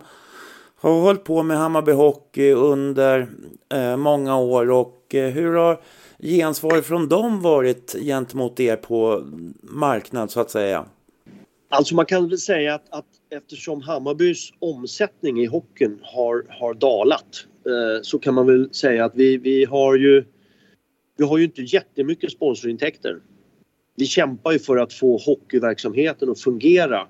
har 0.77 1.01
hållit 1.01 1.25
på 1.25 1.43
med 1.43 1.59
Hammarby 1.59 1.93
Hockey 1.93 2.53
under 2.53 3.29
eh, 3.75 3.97
många 3.97 4.39
år 4.39 4.71
och 4.71 5.15
eh, 5.15 5.31
hur 5.31 5.55
har 5.55 5.81
gensvar 6.19 6.81
från 6.81 7.09
dem 7.09 7.43
varit 7.43 7.97
gentemot 8.03 8.61
er 8.61 8.77
på 8.77 9.23
marknad 9.63 10.31
så 10.31 10.41
att 10.41 10.51
säga? 10.51 10.85
Alltså 11.69 11.95
man 11.95 12.07
kan 12.07 12.29
väl 12.29 12.39
säga 12.39 12.75
att, 12.75 12.85
att 12.91 13.07
eftersom 13.31 13.83
Hammarbys 13.83 14.53
omsättning 14.59 15.41
i 15.41 15.47
hockeyn 15.47 15.99
har, 16.03 16.47
har 16.49 16.75
dalat 16.75 17.47
eh, 17.67 18.03
så 18.03 18.19
kan 18.19 18.35
man 18.35 18.47
väl 18.47 18.75
säga 18.75 19.05
att 19.05 19.13
vi, 19.15 19.37
vi 19.37 19.65
har 19.65 19.97
ju 19.97 20.25
vi 21.17 21.25
har 21.25 21.39
ju 21.39 21.45
inte 21.45 21.63
jättemycket 21.63 22.33
sponsorintäkter. 22.33 23.19
Vi 23.97 24.07
kämpar 24.07 24.53
ju 24.53 24.59
för 24.59 24.77
att 24.77 24.93
få 24.93 25.19
hockeyverksamheten 25.19 26.31
att 26.31 26.41
fungera. 26.41 27.09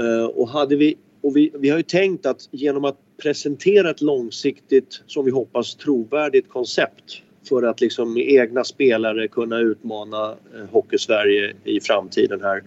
Eh, 0.00 0.24
och 0.24 0.48
hade 0.48 0.76
vi, 0.76 0.96
och 1.20 1.36
vi, 1.36 1.52
vi 1.54 1.68
har 1.68 1.76
ju 1.76 1.82
tänkt 1.82 2.26
att 2.26 2.48
genom 2.50 2.84
att 2.84 2.98
presentera 3.22 3.90
ett 3.90 4.00
långsiktigt, 4.00 5.02
som 5.06 5.24
vi 5.24 5.30
hoppas 5.30 5.74
trovärdigt 5.74 6.48
koncept 6.48 7.22
för 7.48 7.62
att 7.62 7.80
liksom 7.80 8.14
med 8.14 8.30
egna 8.30 8.64
spelare 8.64 9.28
kunna 9.28 9.58
utmana 9.58 10.30
eh, 10.30 10.70
Hockeysverige 10.70 11.54
i 11.64 11.80
framtiden 11.80 12.40
här 12.40 12.62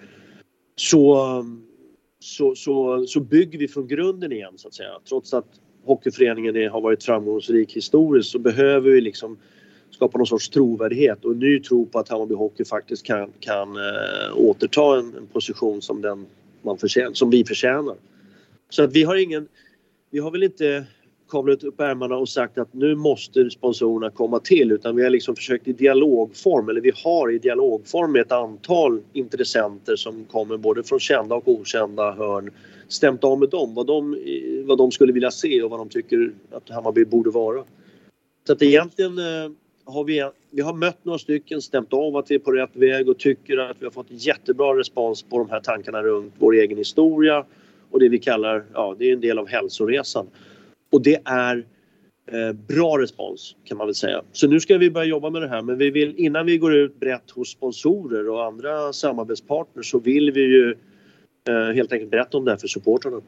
så, 0.81 1.45
så, 2.19 2.55
så, 2.55 3.05
så 3.07 3.19
bygger 3.19 3.59
vi 3.59 3.67
från 3.67 3.87
grunden 3.87 4.31
igen 4.31 4.53
så 4.55 4.67
att 4.67 4.73
säga. 4.73 4.89
Trots 5.09 5.33
att 5.33 5.45
hockeyföreningen 5.85 6.55
är, 6.55 6.69
har 6.69 6.81
varit 6.81 7.03
framgångsrik 7.03 7.75
historiskt 7.75 8.29
så 8.29 8.39
behöver 8.39 8.91
vi 8.91 9.01
liksom 9.01 9.37
skapa 9.91 10.17
någon 10.17 10.27
sorts 10.27 10.49
trovärdighet 10.49 11.25
och 11.25 11.31
en 11.31 11.39
ny 11.39 11.59
tro 11.59 11.85
på 11.85 11.99
att 11.99 12.09
Hammarby 12.09 12.35
Hockey 12.35 12.65
faktiskt 12.65 13.05
kan, 13.05 13.29
kan 13.39 13.75
äh, 13.75 14.37
återta 14.37 14.99
en, 14.99 15.15
en, 15.15 15.27
position 15.27 15.81
som, 15.81 16.01
den 16.01 16.25
man 16.61 16.77
förtjän, 16.77 17.15
som 17.15 17.29
vi 17.29 17.45
förtjänar. 17.45 17.95
Så 18.69 18.83
att 18.83 18.93
vi 18.93 19.03
har 19.03 19.15
ingen, 19.15 19.47
vi 20.09 20.19
har 20.19 20.31
väl 20.31 20.43
inte 20.43 20.85
kavlat 21.31 21.63
upp 21.63 21.79
ärmarna 21.79 22.17
och 22.17 22.29
sagt 22.29 22.57
att 22.57 22.73
nu 22.73 22.95
måste 22.95 23.49
sponsorerna 23.49 24.09
komma 24.09 24.39
till 24.39 24.71
utan 24.71 24.95
vi 24.95 25.03
har 25.03 25.09
liksom 25.09 25.35
försökt 25.35 25.67
i 25.67 25.73
dialogform, 25.73 26.69
eller 26.69 26.81
vi 26.81 26.91
har 27.03 27.31
i 27.31 27.37
dialogform 27.37 28.11
med 28.11 28.21
ett 28.21 28.31
antal 28.31 29.01
intressenter 29.13 29.95
som 29.95 30.25
kommer 30.25 30.57
både 30.57 30.83
från 30.83 30.99
kända 30.99 31.35
och 31.35 31.47
okända 31.47 32.11
hörn 32.11 32.51
stämt 32.87 33.23
av 33.23 33.39
med 33.39 33.49
dem 33.49 33.73
vad 33.73 33.87
de, 33.87 34.17
vad 34.65 34.77
de 34.77 34.91
skulle 34.91 35.13
vilja 35.13 35.31
se 35.31 35.63
och 35.63 35.69
vad 35.69 35.79
de 35.79 35.89
tycker 35.89 36.31
att 36.51 36.69
Hammarby 36.69 37.05
borde 37.05 37.29
vara. 37.29 37.63
Så 38.47 38.53
att 38.53 38.61
egentligen 38.61 39.17
eh, 39.17 39.51
har 39.85 40.03
vi, 40.03 40.29
vi 40.49 40.61
har 40.61 40.73
mött 40.73 41.05
några 41.05 41.19
stycken, 41.19 41.61
stämt 41.61 41.93
av 41.93 42.17
att 42.17 42.31
vi 42.31 42.35
är 42.35 42.39
på 42.39 42.51
rätt 42.51 42.75
väg 42.75 43.09
och 43.09 43.17
tycker 43.17 43.57
att 43.57 43.77
vi 43.79 43.85
har 43.85 43.91
fått 43.91 44.07
jättebra 44.09 44.77
respons 44.77 45.23
på 45.23 45.37
de 45.37 45.49
här 45.49 45.59
tankarna 45.59 46.03
runt 46.03 46.33
vår 46.39 46.53
egen 46.55 46.77
historia 46.77 47.45
och 47.91 47.99
det 47.99 48.09
vi 48.09 48.19
kallar, 48.19 48.63
ja 48.73 48.95
det 48.99 49.09
är 49.09 49.13
en 49.13 49.21
del 49.21 49.39
av 49.39 49.47
hälsoresan. 49.47 50.27
Och 50.91 51.01
det 51.01 51.21
är 51.25 51.65
eh, 52.31 52.53
bra 52.53 52.97
respons 52.97 53.55
kan 53.63 53.77
man 53.77 53.87
väl 53.87 53.95
säga. 53.95 54.21
Så 54.31 54.47
nu 54.47 54.59
ska 54.59 54.77
vi 54.77 54.91
börja 54.91 55.05
jobba 55.05 55.29
med 55.29 55.41
det 55.41 55.47
här 55.47 55.61
men 55.61 55.77
vi 55.77 55.89
vill, 55.89 56.15
innan 56.17 56.45
vi 56.45 56.57
går 56.57 56.75
ut 56.75 56.99
brett 56.99 57.31
hos 57.31 57.49
sponsorer 57.49 58.29
och 58.29 58.45
andra 58.45 58.93
samarbetspartners 58.93 59.91
så 59.91 59.99
vill 59.99 60.31
vi 60.31 60.41
ju 60.41 60.75
eh, 61.49 61.75
helt 61.75 61.91
enkelt 61.91 62.11
berätta 62.11 62.37
om 62.37 62.45
det 62.45 62.51
här 62.51 62.57
för 62.57 62.67
supportrarna. 62.67 63.21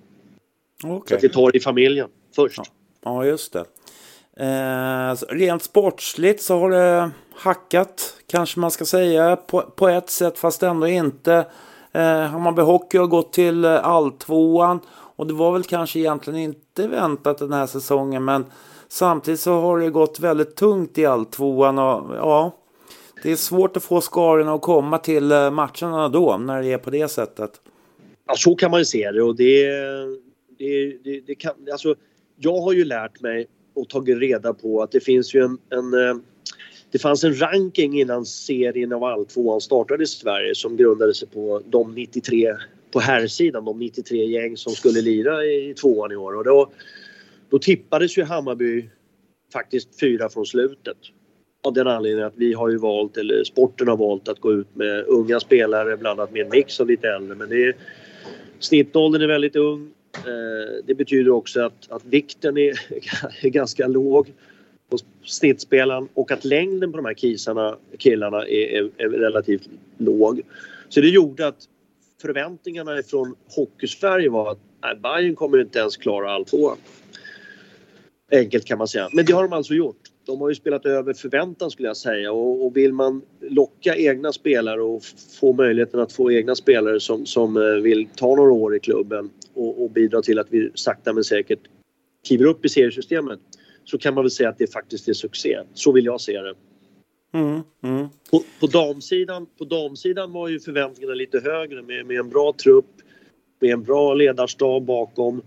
Okay. 0.83 0.99
Så 1.07 1.15
att 1.15 1.23
vi 1.23 1.29
tar 1.29 1.51
det 1.51 1.57
i 1.57 1.61
familjen 1.61 2.09
först. 2.35 2.57
Ja, 2.57 2.63
ja 3.03 3.25
just 3.25 3.53
det. 3.53 3.65
Eh, 4.37 5.15
rent 5.29 5.63
sportsligt 5.63 6.41
så 6.41 6.59
har 6.59 6.71
det 6.71 7.11
hackat, 7.33 8.17
kanske 8.27 8.59
man 8.59 8.71
ska 8.71 8.85
säga, 8.85 9.35
på, 9.35 9.61
på 9.61 9.87
ett 9.87 10.09
sätt 10.09 10.37
fast 10.37 10.63
ändå 10.63 10.87
inte. 10.87 11.45
Eh, 11.91 12.21
Hammarby 12.21 12.61
Hockey 12.61 12.97
har 12.97 13.07
gått 13.07 13.33
till 13.33 13.65
eh, 13.65 13.85
alltvåan 13.85 14.79
och 15.15 15.27
det 15.27 15.33
var 15.33 15.53
väl 15.53 15.63
kanske 15.63 15.99
egentligen 15.99 16.39
inte 16.39 16.87
väntat 16.87 17.37
den 17.37 17.53
här 17.53 17.67
säsongen 17.67 18.25
men 18.25 18.45
samtidigt 18.87 19.39
så 19.39 19.53
har 19.53 19.79
det 19.79 19.89
gått 19.89 20.19
väldigt 20.19 20.55
tungt 20.55 20.97
i 20.97 21.05
alltvåan 21.05 21.79
och 21.79 22.15
ja, 22.15 22.51
det 23.23 23.31
är 23.31 23.35
svårt 23.35 23.77
att 23.77 23.83
få 23.83 24.01
skarorna 24.01 24.53
att 24.53 24.61
komma 24.61 24.97
till 24.97 25.31
eh, 25.31 25.51
matcherna 25.51 26.09
då 26.09 26.37
när 26.37 26.61
det 26.61 26.71
är 26.71 26.77
på 26.77 26.89
det 26.89 27.07
sättet. 27.07 27.51
Ja, 28.27 28.33
så 28.35 28.55
kan 28.55 28.71
man 28.71 28.79
ju 28.79 28.85
se 28.85 29.11
det 29.11 29.23
och 29.23 29.35
det, 29.35 29.67
det, 30.57 30.97
det, 31.03 31.19
det 31.27 31.35
kan, 31.35 31.53
alltså 31.71 31.95
jag 32.37 32.61
har 32.61 32.73
ju 32.73 32.85
lärt 32.85 33.21
mig 33.21 33.47
och 33.73 33.89
tagit 33.89 34.17
reda 34.17 34.53
på 34.53 34.81
att 34.81 34.91
det 34.91 34.99
finns 34.99 35.35
ju 35.35 35.43
en, 35.43 35.57
en 35.69 35.93
eh, 35.93 36.15
det 36.91 36.99
fanns 36.99 37.23
en 37.23 37.41
ranking 37.41 37.99
innan 37.99 38.25
serien 38.25 38.93
av 38.93 39.03
alltvåan 39.03 39.61
startade 39.61 40.03
i 40.03 40.07
Sverige 40.07 40.55
som 40.55 40.77
grundade 40.77 41.13
sig 41.13 41.27
på 41.27 41.61
de 41.65 41.95
93 41.95 42.53
på 42.93 42.99
herrsidan, 42.99 43.65
de 43.65 43.79
93 43.79 44.25
gäng 44.25 44.57
som 44.57 44.73
skulle 44.73 45.01
lira 45.01 45.45
i 45.45 45.73
tvåan 45.73 46.11
i 46.11 46.15
år 46.15 46.35
och 46.35 46.43
då, 46.43 46.71
då 47.49 47.59
tippades 47.59 48.17
ju 48.17 48.23
Hammarby 48.23 48.89
faktiskt 49.53 49.99
fyra 49.99 50.29
från 50.29 50.45
slutet. 50.45 50.97
Av 51.63 51.73
den 51.73 51.87
anledningen 51.87 52.27
att 52.27 52.37
vi 52.37 52.53
har 52.53 52.69
ju 52.69 52.77
valt, 52.77 53.17
eller 53.17 53.43
sporten 53.43 53.87
har 53.87 53.97
valt 53.97 54.27
att 54.27 54.39
gå 54.39 54.53
ut 54.53 54.75
med 54.75 55.05
unga 55.07 55.39
spelare 55.39 55.97
blandat 55.97 56.31
med 56.31 56.41
en 56.41 56.49
mix 56.49 56.79
av 56.79 56.87
lite 56.87 57.07
äldre 57.07 57.35
men 57.35 57.49
det 57.49 57.63
är 57.63 57.75
Snittåldern 58.59 59.21
är 59.21 59.27
väldigt 59.27 59.55
ung 59.55 59.91
eh, 60.15 60.83
det 60.85 60.95
betyder 60.95 61.31
också 61.31 61.61
att, 61.61 61.91
att 61.91 62.05
vikten 62.05 62.57
är, 62.57 62.79
är 63.45 63.49
ganska 63.49 63.87
låg 63.87 64.27
på 64.89 64.97
snittspelaren 65.23 66.07
och 66.13 66.31
att 66.31 66.45
längden 66.45 66.91
på 66.91 66.97
de 66.97 67.05
här 67.05 67.13
kisarna, 67.13 67.75
killarna 67.97 68.47
är, 68.47 68.67
är, 68.77 68.89
är 68.97 69.09
relativt 69.09 69.69
låg. 69.97 70.41
Så 70.89 71.01
det 71.01 71.09
gjorde 71.09 71.47
att 71.47 71.67
förväntningarna 72.23 73.03
från 73.03 73.35
Hockeysverige 73.55 74.29
var 74.29 74.51
att 74.51 74.59
nej, 74.83 74.95
Bayern 75.03 75.35
kommer 75.35 75.61
inte 75.61 75.79
ens 75.79 75.97
klara 75.97 76.29
all 76.29 76.35
alltvåan. 76.35 76.77
Enkelt 78.31 78.65
kan 78.65 78.77
man 78.77 78.87
säga. 78.87 79.09
Men 79.13 79.25
det 79.25 79.33
har 79.33 79.43
de 79.43 79.53
alltså 79.53 79.73
gjort. 79.73 80.01
De 80.25 80.41
har 80.41 80.49
ju 80.49 80.55
spelat 80.55 80.85
över 80.85 81.13
förväntan 81.13 81.71
skulle 81.71 81.87
jag 81.87 81.97
säga 81.97 82.31
och, 82.31 82.65
och 82.65 82.77
vill 82.77 82.93
man 82.93 83.21
locka 83.41 83.95
egna 83.95 84.31
spelare 84.31 84.81
och 84.81 85.03
få 85.39 85.53
möjligheten 85.53 85.99
att 85.99 86.13
få 86.13 86.31
egna 86.31 86.55
spelare 86.55 86.99
som, 86.99 87.25
som 87.25 87.57
eh, 87.57 87.63
vill 87.63 88.07
ta 88.15 88.35
några 88.35 88.51
år 88.51 88.75
i 88.75 88.79
klubben 88.79 89.29
och, 89.53 89.83
och 89.83 89.91
bidra 89.91 90.21
till 90.21 90.39
att 90.39 90.47
vi 90.49 90.71
sakta 90.73 91.13
men 91.13 91.23
säkert 91.23 91.59
kliver 92.27 92.45
upp 92.45 92.65
i 92.65 92.69
seriesystemet 92.69 93.39
så 93.83 93.97
kan 93.97 94.13
man 94.13 94.23
väl 94.23 94.31
säga 94.31 94.49
att 94.49 94.57
det 94.57 94.73
faktiskt 94.73 95.07
är 95.07 95.13
succé. 95.13 95.59
Så 95.73 95.91
vill 95.91 96.05
jag 96.05 96.21
se 96.21 96.41
det. 96.41 96.53
Mm, 97.33 97.61
mm. 97.83 98.07
På, 98.31 98.43
på, 98.59 98.67
damsidan, 98.67 99.47
på 99.57 99.65
damsidan 99.65 100.31
var 100.31 100.47
ju 100.47 100.59
förväntningarna 100.59 101.15
lite 101.15 101.39
högre 101.39 101.81
med, 101.81 102.05
med 102.05 102.19
en 102.19 102.29
bra 102.29 102.53
trupp, 102.63 102.91
med 103.59 103.71
en 103.71 103.83
bra 103.83 104.13
ledarstab 104.13 104.85
bakom. 104.85 105.41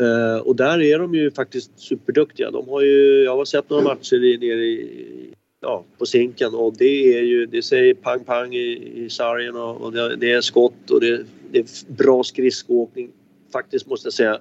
Uh, 0.00 0.38
och 0.38 0.56
där 0.56 0.82
är 0.82 0.98
de 0.98 1.14
ju 1.14 1.30
faktiskt 1.30 1.80
superduktiga. 1.80 2.50
De 2.50 2.68
har 2.68 2.82
ju, 2.82 3.22
jag 3.24 3.36
har 3.36 3.44
sett 3.44 3.70
några 3.70 3.84
matcher 3.84 4.38
nere 4.38 4.64
i, 4.64 5.34
ja, 5.60 5.84
på 5.98 6.06
Zinken 6.06 6.54
och 6.54 6.76
det 6.76 7.18
är 7.18 7.22
ju, 7.22 7.46
det 7.46 7.62
säger 7.62 7.94
pang 7.94 8.24
pang 8.24 8.54
i, 8.54 8.92
i 8.94 9.10
sargen 9.10 9.56
och, 9.56 9.80
och 9.80 9.92
det, 9.92 10.16
det, 10.16 10.32
är 10.32 10.40
skott 10.40 10.90
och 10.90 11.00
det, 11.00 11.24
det 11.50 11.58
är 11.58 11.92
bra 11.92 12.24
skridskoåkning 12.24 13.10
faktiskt 13.52 13.86
måste 13.86 14.06
jag 14.06 14.12
säga, 14.12 14.38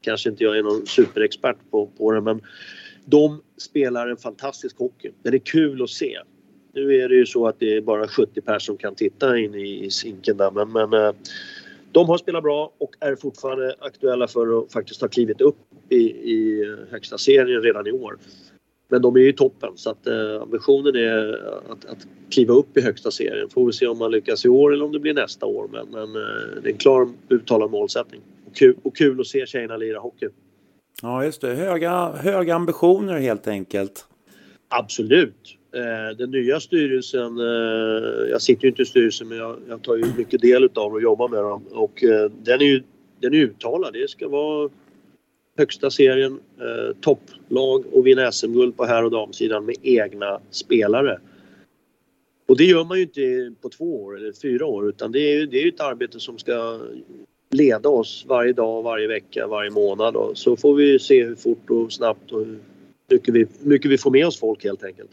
kanske 0.00 0.30
inte 0.30 0.44
jag 0.44 0.58
är 0.58 0.62
någon 0.62 0.86
superexpert 0.86 1.56
på, 1.70 1.86
på 1.86 2.12
det 2.12 2.20
men 2.20 2.40
de 3.04 3.42
spelar 3.56 4.08
en 4.08 4.16
fantastisk 4.16 4.78
hockey. 4.78 5.10
Den 5.22 5.34
är 5.34 5.38
kul 5.38 5.82
att 5.82 5.90
se. 5.90 6.18
Nu 6.74 6.94
är 6.94 7.08
det 7.08 7.14
ju 7.14 7.26
så 7.26 7.46
att 7.46 7.58
det 7.58 7.76
är 7.76 7.80
bara 7.80 8.08
70 8.08 8.40
personer 8.40 8.58
som 8.58 8.76
kan 8.76 8.94
titta 8.94 9.38
in 9.38 9.54
i, 9.54 9.90
sinken 9.90 10.36
där 10.36 10.50
men, 10.50 10.72
men 10.72 10.92
eh, 10.92 11.12
de 11.92 12.08
har 12.08 12.18
spelat 12.18 12.42
bra 12.42 12.72
och 12.78 12.94
är 13.00 13.16
fortfarande 13.16 13.74
aktuella 13.80 14.28
för 14.28 14.58
att 14.58 14.72
faktiskt 14.72 15.00
ha 15.00 15.08
klivit 15.08 15.40
upp 15.40 15.58
i, 15.88 15.96
i 16.10 16.62
eh, 16.62 16.90
högsta 16.90 17.18
serien 17.18 17.62
redan 17.62 17.86
i 17.86 17.92
år. 17.92 18.18
Men 18.88 19.02
de 19.02 19.16
är 19.16 19.20
ju 19.20 19.28
i 19.28 19.32
toppen 19.32 19.72
så 19.76 19.90
att 19.90 20.06
eh, 20.06 20.42
ambitionen 20.42 20.96
är 20.96 21.34
att, 21.72 21.84
att 21.84 22.06
kliva 22.30 22.54
upp 22.54 22.76
i 22.76 22.80
högsta 22.80 23.10
serien. 23.10 23.48
Får 23.48 23.66
vi 23.66 23.72
se 23.72 23.86
om 23.86 23.98
man 23.98 24.10
lyckas 24.10 24.44
i 24.44 24.48
år 24.48 24.72
eller 24.72 24.84
om 24.84 24.92
det 24.92 25.00
blir 25.00 25.14
nästa 25.14 25.46
år 25.46 25.68
men, 25.72 25.88
men 25.88 26.22
eh, 26.22 26.62
det 26.62 26.68
är 26.68 26.72
en 26.72 26.78
klar 26.78 27.08
uttalad 27.28 27.70
målsättning. 27.70 28.20
Och 28.46 28.56
kul, 28.56 28.76
och 28.82 28.96
kul 28.96 29.20
att 29.20 29.26
se 29.26 29.46
tjejerna 29.46 29.76
lira 29.76 29.98
hockey. 29.98 30.28
Ja, 31.04 31.24
just 31.24 31.40
det. 31.40 31.54
Höga, 31.54 32.12
höga 32.12 32.54
ambitioner 32.54 33.18
helt 33.18 33.48
enkelt. 33.48 34.06
Absolut. 34.68 35.58
Eh, 35.74 36.16
den 36.16 36.30
nya 36.30 36.60
styrelsen, 36.60 37.38
eh, 37.38 38.30
jag 38.30 38.42
sitter 38.42 38.62
ju 38.62 38.68
inte 38.68 38.82
i 38.82 38.84
styrelsen 38.84 39.28
men 39.28 39.38
jag, 39.38 39.56
jag 39.68 39.82
tar 39.82 39.96
ju 39.96 40.04
mycket 40.16 40.40
del 40.40 40.64
utav 40.64 40.92
och 40.92 41.02
jobbar 41.02 41.28
med 41.28 41.42
dem 41.42 41.62
och 41.70 42.04
eh, 42.04 42.30
den 42.42 42.60
är 42.60 42.64
ju 42.64 42.82
den 43.20 43.34
är 43.34 43.38
uttalad. 43.38 43.92
Det 43.92 44.10
ska 44.10 44.28
vara 44.28 44.70
högsta 45.58 45.90
serien, 45.90 46.40
topplag 47.00 47.84
och 47.92 48.06
vinna 48.06 48.32
SM-guld 48.32 48.76
på 48.76 48.84
här 48.84 49.04
och 49.04 49.10
damsidan 49.10 49.64
med 49.64 49.76
egna 49.82 50.40
spelare. 50.50 51.20
Och 52.48 52.56
det 52.56 52.64
gör 52.64 52.84
man 52.84 52.96
ju 52.96 53.02
inte 53.02 53.54
på 53.62 53.68
två 53.68 54.04
år 54.04 54.16
eller 54.16 54.32
fyra 54.32 54.66
år 54.66 54.88
utan 54.88 55.12
det 55.12 55.20
är 55.20 55.40
ju 55.40 55.46
det 55.46 55.62
är 55.62 55.68
ett 55.68 55.80
arbete 55.80 56.20
som 56.20 56.38
ska 56.38 56.80
leda 57.52 57.88
oss 57.88 58.24
varje 58.28 58.52
dag, 58.52 58.82
varje 58.82 59.08
vecka, 59.08 59.46
varje 59.46 59.70
månad. 59.70 60.16
Och 60.16 60.38
så 60.38 60.56
får 60.56 60.74
vi 60.74 60.98
se 60.98 61.24
hur 61.24 61.36
fort 61.36 61.70
och 61.70 61.92
snabbt 61.92 62.32
och 62.32 62.38
hur 62.38 62.58
mycket 63.10 63.34
vi, 63.34 63.46
mycket 63.60 63.90
vi 63.90 63.98
får 63.98 64.10
med 64.10 64.26
oss 64.26 64.38
folk 64.38 64.64
helt 64.64 64.84
enkelt. 64.84 65.10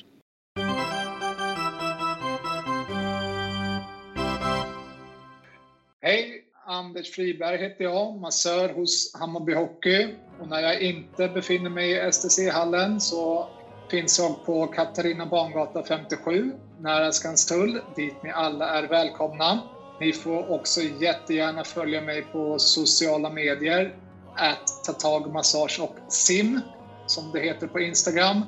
Hej! 6.01 6.46
Anders 6.65 7.12
Friberg 7.12 7.58
heter 7.58 7.84
jag, 7.84 8.17
massör 8.17 8.69
hos 8.69 9.13
Hammarby 9.19 9.53
Hockey. 9.53 10.08
Och 10.39 10.48
när 10.48 10.62
jag 10.62 10.81
inte 10.81 11.27
befinner 11.27 11.69
mig 11.69 11.91
i 11.91 12.12
STC-hallen 12.12 13.00
så 13.00 13.48
finns 13.91 14.19
jag 14.19 14.46
på 14.46 14.67
Katarina 14.67 15.25
Bangata 15.25 15.84
57, 15.84 16.51
nära 16.79 17.12
Skanstull, 17.12 17.81
dit 17.96 18.24
ni 18.24 18.31
alla 18.31 18.69
är 18.69 18.88
välkomna. 18.88 19.60
Ni 19.99 20.13
får 20.13 20.51
också 20.51 20.81
jättegärna 20.81 21.63
följa 21.63 22.01
mig 22.01 22.21
på 22.21 22.59
sociala 22.59 23.29
medier, 23.29 23.95
att 24.33 24.83
ta 24.85 24.93
tag, 24.93 25.33
massage 25.33 25.79
och 25.79 25.97
sim, 26.07 26.61
som 27.05 27.31
det 27.31 27.39
heter 27.39 27.67
på 27.67 27.79
Instagram. 27.79 28.41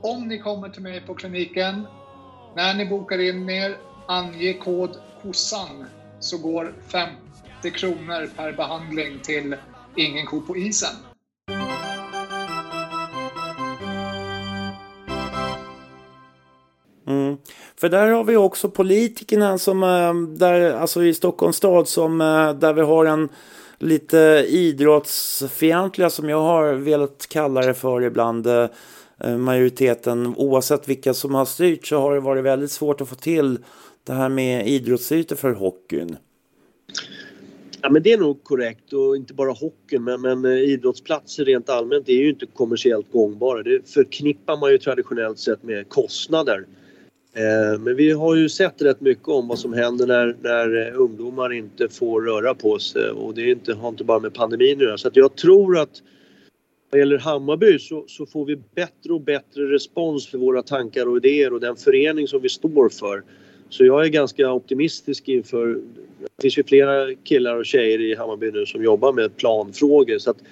Om 0.00 0.28
ni 0.28 0.38
kommer 0.38 0.68
till 0.68 0.82
mig 0.82 1.00
på 1.00 1.14
kliniken, 1.14 1.86
när 2.54 2.74
ni 2.74 2.86
bokar 2.86 3.18
in 3.18 3.50
er, 3.50 3.78
ange 4.06 4.54
kod 4.54 4.96
KOSSAN 5.22 5.86
så 6.18 6.38
går 6.38 6.74
50 6.92 7.70
kronor 7.78 8.26
per 8.36 8.52
behandling 8.52 9.20
till 9.20 9.56
Ingen 9.96 10.26
ko 10.26 10.40
på 10.40 10.56
isen. 10.56 11.13
För 17.84 17.88
där 17.88 18.10
har 18.10 18.24
vi 18.24 18.36
också 18.36 18.70
politikerna 18.70 19.58
som, 19.58 19.82
eh, 19.82 20.14
där, 20.38 20.72
alltså 20.72 21.04
i 21.04 21.14
Stockholms 21.14 21.56
stad 21.56 21.88
som, 21.88 22.20
eh, 22.20 22.54
där 22.54 22.72
vi 22.72 22.80
har 22.80 23.06
en 23.06 23.28
lite 23.78 24.46
idrottsfientliga 24.48 26.10
som 26.10 26.28
jag 26.28 26.40
har 26.40 26.72
velat 26.72 27.26
kalla 27.28 27.60
det 27.60 27.74
för 27.74 28.02
ibland. 28.02 28.46
Eh, 28.46 28.68
majoriteten, 29.38 30.34
oavsett 30.36 30.88
vilka 30.88 31.14
som 31.14 31.34
har 31.34 31.44
styrt 31.44 31.86
så 31.86 31.98
har 31.98 32.14
det 32.14 32.20
varit 32.20 32.44
väldigt 32.44 32.70
svårt 32.70 33.00
att 33.00 33.08
få 33.08 33.14
till 33.14 33.58
det 34.04 34.12
här 34.12 34.28
med 34.28 34.68
idrottsytor 34.68 35.36
för 35.36 35.52
hockeyn. 35.52 36.16
Ja 37.82 37.90
men 37.90 38.02
det 38.02 38.12
är 38.12 38.18
nog 38.18 38.44
korrekt 38.44 38.92
och 38.92 39.16
inte 39.16 39.34
bara 39.34 39.52
hockeyn 39.52 40.04
men, 40.04 40.20
men 40.20 40.46
idrottsplatser 40.46 41.44
rent 41.44 41.68
allmänt 41.68 42.08
är 42.08 42.12
ju 42.12 42.30
inte 42.30 42.46
kommersiellt 42.46 43.12
gångbara. 43.12 43.62
Det 43.62 43.88
förknippar 43.88 44.56
man 44.56 44.70
ju 44.70 44.78
traditionellt 44.78 45.38
sett 45.38 45.62
med 45.62 45.88
kostnader. 45.88 46.66
Eh, 47.36 47.80
men 47.80 47.96
vi 47.96 48.12
har 48.12 48.34
ju 48.34 48.48
sett 48.48 48.82
rätt 48.82 49.00
mycket 49.00 49.28
om 49.28 49.48
vad 49.48 49.58
som 49.58 49.72
händer 49.72 50.06
när, 50.06 50.36
när 50.42 50.86
eh, 50.86 51.00
ungdomar 51.00 51.52
inte 51.52 51.88
får 51.88 52.22
röra 52.22 52.54
på 52.54 52.78
sig 52.78 53.10
och 53.10 53.34
det 53.34 53.50
inte, 53.50 53.74
har 53.74 53.88
inte 53.88 54.04
bara 54.04 54.18
med 54.18 54.34
pandemin 54.34 54.76
att 54.76 54.82
göra. 54.82 54.98
Så 54.98 55.08
att 55.08 55.16
jag 55.16 55.36
tror 55.36 55.78
att 55.78 56.02
vad 56.90 56.98
gäller 56.98 57.18
Hammarby 57.18 57.78
så, 57.78 58.04
så, 58.08 58.26
får 58.26 58.44
vi 58.44 58.56
bättre 58.74 59.12
och 59.12 59.20
bättre 59.20 59.62
respons 59.72 60.26
för 60.26 60.38
våra 60.38 60.62
tankar 60.62 61.06
och 61.06 61.16
idéer 61.16 61.52
och 61.52 61.60
den 61.60 61.76
förening 61.76 62.28
som 62.28 62.40
vi 62.42 62.48
står 62.48 62.88
för. 62.88 63.22
Så 63.68 63.84
jag 63.84 64.04
är 64.04 64.08
ganska 64.08 64.52
optimistisk 64.52 65.28
inför... 65.28 65.66
Det 66.36 66.42
finns 66.42 66.58
ju 66.58 66.64
flera 66.64 67.14
killar 67.14 67.56
och 67.56 67.66
tjejer 67.66 68.00
i 68.00 68.14
Hammarby 68.14 68.50
nu 68.50 68.66
som 68.66 68.84
jobbar 68.84 69.12
med 69.12 69.36
planfrågor 69.36 70.18
så 70.18 70.30
att 70.30 70.42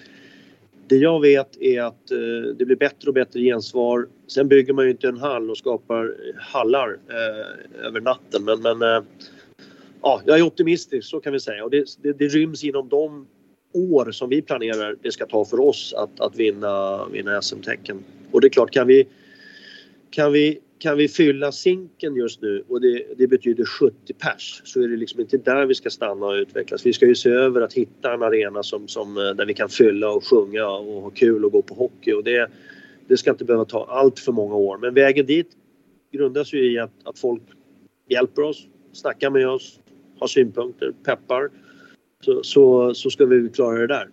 det 0.92 0.98
jag 0.98 1.20
vet 1.20 1.56
är 1.60 1.82
att 1.82 2.10
eh, 2.10 2.54
det 2.58 2.64
blir 2.64 2.76
bättre 2.76 3.08
och 3.08 3.14
bättre 3.14 3.40
gensvar. 3.40 4.08
Sen 4.26 4.48
bygger 4.48 4.72
man 4.72 4.84
ju 4.84 4.90
inte 4.90 5.08
en 5.08 5.16
hall 5.16 5.50
och 5.50 5.58
skapar 5.58 6.04
eh, 6.04 6.34
hallar 6.38 6.98
eh, 7.08 7.86
över 7.86 8.00
natten 8.00 8.44
men, 8.44 8.62
men 8.62 8.82
eh, 8.82 9.04
ja, 10.02 10.22
jag 10.26 10.38
är 10.38 10.42
optimistisk 10.42 11.08
så 11.08 11.20
kan 11.20 11.32
vi 11.32 11.40
säga 11.40 11.64
och 11.64 11.70
det, 11.70 11.84
det, 12.02 12.12
det 12.12 12.28
ryms 12.28 12.64
inom 12.64 12.88
de 12.88 13.26
år 13.72 14.10
som 14.10 14.28
vi 14.28 14.42
planerar 14.42 14.96
det 15.02 15.12
ska 15.12 15.26
ta 15.26 15.44
för 15.44 15.60
oss 15.60 15.94
att, 15.96 16.20
att 16.20 16.36
vinna, 16.36 17.06
vinna 17.06 17.42
SM-tecken. 17.42 18.04
Och 18.32 18.40
det 18.40 18.46
är 18.46 18.50
klart, 18.50 18.70
kan 18.70 18.86
vi, 18.86 19.08
kan 20.10 20.32
vi 20.32 20.60
kan 20.82 20.96
vi 20.96 21.08
fylla 21.08 21.52
sinken 21.52 22.16
just 22.16 22.42
nu 22.42 22.64
och 22.68 22.80
det, 22.80 23.04
det, 23.16 23.26
betyder 23.26 23.64
70 23.64 24.12
pers 24.12 24.62
så 24.64 24.82
är 24.82 24.88
det 24.88 24.96
liksom 24.96 25.20
inte 25.20 25.38
där 25.38 25.66
vi 25.66 25.74
ska 25.74 25.90
stanna 25.90 26.26
och 26.26 26.32
utvecklas. 26.32 26.86
Vi 26.86 26.92
ska 26.92 27.06
ju 27.06 27.14
se 27.14 27.30
över 27.30 27.60
att 27.60 27.72
hitta 27.72 28.14
en 28.14 28.22
arena 28.22 28.62
som, 28.62 28.88
som, 28.88 29.16
eh, 29.16 29.22
där 29.22 29.46
vi 29.46 29.54
kan 29.54 29.68
fylla 29.68 30.10
och 30.10 30.24
sjunga 30.24 30.66
och 30.68 31.02
ha 31.02 31.10
kul 31.10 31.44
och 31.44 31.52
gå 31.52 31.62
på 31.62 31.74
hockey 31.74 32.12
och 32.12 32.24
det, 32.24 32.50
det 33.06 33.16
ska 33.16 33.30
inte 33.30 33.44
behöva 33.44 33.64
ta 33.64 33.84
allt 33.84 34.18
för 34.18 34.32
många 34.32 34.54
år. 34.54 34.78
Men 34.78 34.94
vägen 34.94 35.26
dit 35.26 35.48
grundas 36.12 36.52
ju 36.52 36.72
i 36.72 36.78
att, 36.78 36.92
att 37.04 37.18
folk 37.18 37.42
hjälper 38.08 38.42
oss, 38.42 38.66
snackar 38.92 39.30
med 39.30 39.48
oss, 39.48 39.80
har 40.18 40.26
synpunkter, 40.26 40.92
peppar. 41.04 41.50
Så, 42.24 42.42
så, 42.42 42.94
så 42.94 43.10
ska 43.10 43.26
vi 43.26 43.48
klara 43.48 43.78
det 43.78 43.86
där. 43.86 44.08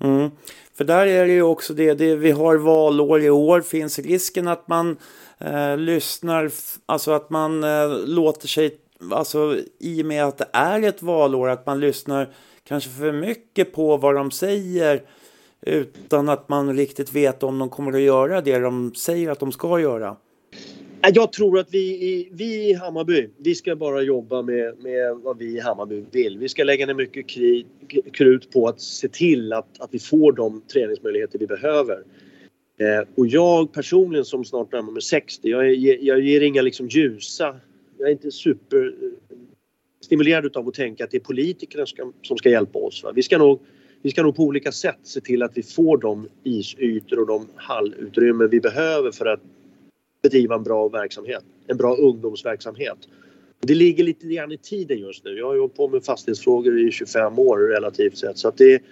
Mm. 0.00 0.30
För 0.74 0.84
där 0.84 1.06
är 1.06 1.26
det 1.26 1.32
ju 1.32 1.42
också 1.42 1.74
det, 1.74 1.94
det, 1.94 2.16
vi 2.16 2.30
har 2.30 2.56
valår 2.56 3.20
i 3.22 3.30
år, 3.30 3.60
finns 3.60 3.98
risken 3.98 4.48
att 4.48 4.68
man 4.68 4.96
eh, 5.38 5.76
lyssnar, 5.76 6.50
alltså 6.86 7.12
att 7.12 7.30
man 7.30 7.64
eh, 7.64 7.88
låter 8.06 8.48
sig, 8.48 8.78
alltså 9.10 9.56
i 9.78 10.02
och 10.02 10.06
med 10.06 10.24
att 10.24 10.38
det 10.38 10.48
är 10.52 10.82
ett 10.82 11.02
valår, 11.02 11.48
att 11.48 11.66
man 11.66 11.80
lyssnar 11.80 12.34
kanske 12.64 12.90
för 12.90 13.12
mycket 13.12 13.72
på 13.72 13.96
vad 13.96 14.14
de 14.14 14.30
säger 14.30 15.02
utan 15.60 16.28
att 16.28 16.48
man 16.48 16.76
riktigt 16.76 17.12
vet 17.12 17.42
om 17.42 17.58
de 17.58 17.70
kommer 17.70 17.92
att 17.92 18.00
göra 18.00 18.40
det 18.40 18.58
de 18.58 18.94
säger 18.94 19.30
att 19.30 19.40
de 19.40 19.52
ska 19.52 19.80
göra. 19.80 20.16
Jag 21.12 21.32
tror 21.32 21.58
att 21.58 21.74
vi, 21.74 22.28
vi 22.32 22.70
i 22.70 22.74
Hammarby, 22.74 23.28
vi 23.38 23.54
ska 23.54 23.76
bara 23.76 24.02
jobba 24.02 24.42
med, 24.42 24.78
med 24.78 25.16
vad 25.16 25.38
vi 25.38 25.56
i 25.56 25.60
Hammarby 25.60 26.04
vill. 26.10 26.38
Vi 26.38 26.48
ska 26.48 26.64
lägga 26.64 26.86
ner 26.86 26.94
mycket 26.94 27.26
krut 28.12 28.50
på 28.52 28.68
att 28.68 28.80
se 28.80 29.08
till 29.08 29.52
att, 29.52 29.80
att 29.80 29.88
vi 29.92 29.98
får 29.98 30.32
de 30.32 30.60
träningsmöjligheter 30.72 31.38
vi 31.38 31.46
behöver. 31.46 32.02
Eh, 32.80 33.08
och 33.14 33.26
jag 33.26 33.72
personligen 33.72 34.24
som 34.24 34.44
snart 34.44 34.72
närmar 34.72 34.92
mig 34.92 35.02
60, 35.02 35.48
jag, 35.48 35.74
jag, 35.74 36.02
jag 36.02 36.20
ger 36.20 36.40
inga 36.40 36.62
liksom 36.62 36.88
ljusa... 36.88 37.56
Jag 37.98 38.08
är 38.08 38.12
inte 38.12 38.30
super 38.30 38.94
eh, 39.02 39.36
stimulerad 40.04 40.56
av 40.56 40.68
att 40.68 40.74
tänka 40.74 41.04
att 41.04 41.10
det 41.10 41.16
är 41.16 41.20
politikerna 41.20 41.86
ska, 41.86 42.12
som 42.22 42.36
ska 42.36 42.50
hjälpa 42.50 42.78
oss. 42.78 43.04
Va? 43.04 43.12
Vi, 43.14 43.22
ska 43.22 43.38
nog, 43.38 43.60
vi 44.02 44.10
ska 44.10 44.22
nog 44.22 44.36
på 44.36 44.42
olika 44.42 44.72
sätt 44.72 44.98
se 45.02 45.20
till 45.20 45.42
att 45.42 45.52
vi 45.54 45.62
får 45.62 45.98
de 45.98 46.28
isytor 46.44 47.18
och 47.18 47.26
de 47.26 47.48
hallutrymmen 47.56 48.50
vi 48.50 48.60
behöver 48.60 49.10
för 49.10 49.26
att 49.26 49.40
bedriva 50.24 50.54
en 50.54 50.62
bra 50.62 50.88
verksamhet. 50.88 51.44
En 51.66 51.76
bra 51.76 51.96
ungdomsverksamhet. 51.96 52.98
Det 53.60 53.74
ligger 53.74 54.04
lite 54.04 54.26
grann 54.26 54.52
i 54.52 54.58
tiden 54.58 54.98
just 54.98 55.24
nu. 55.24 55.38
Jag 55.38 55.46
har 55.46 55.58
hållit 55.58 55.76
på 55.76 55.88
med 55.88 56.04
fastighetsfrågor 56.04 56.78
i 56.78 56.90
25 56.90 57.38
år 57.38 57.58
relativt 57.58 58.18
sett 58.18 58.38
så 58.38 58.48
att 58.48 58.56
det 58.56 58.82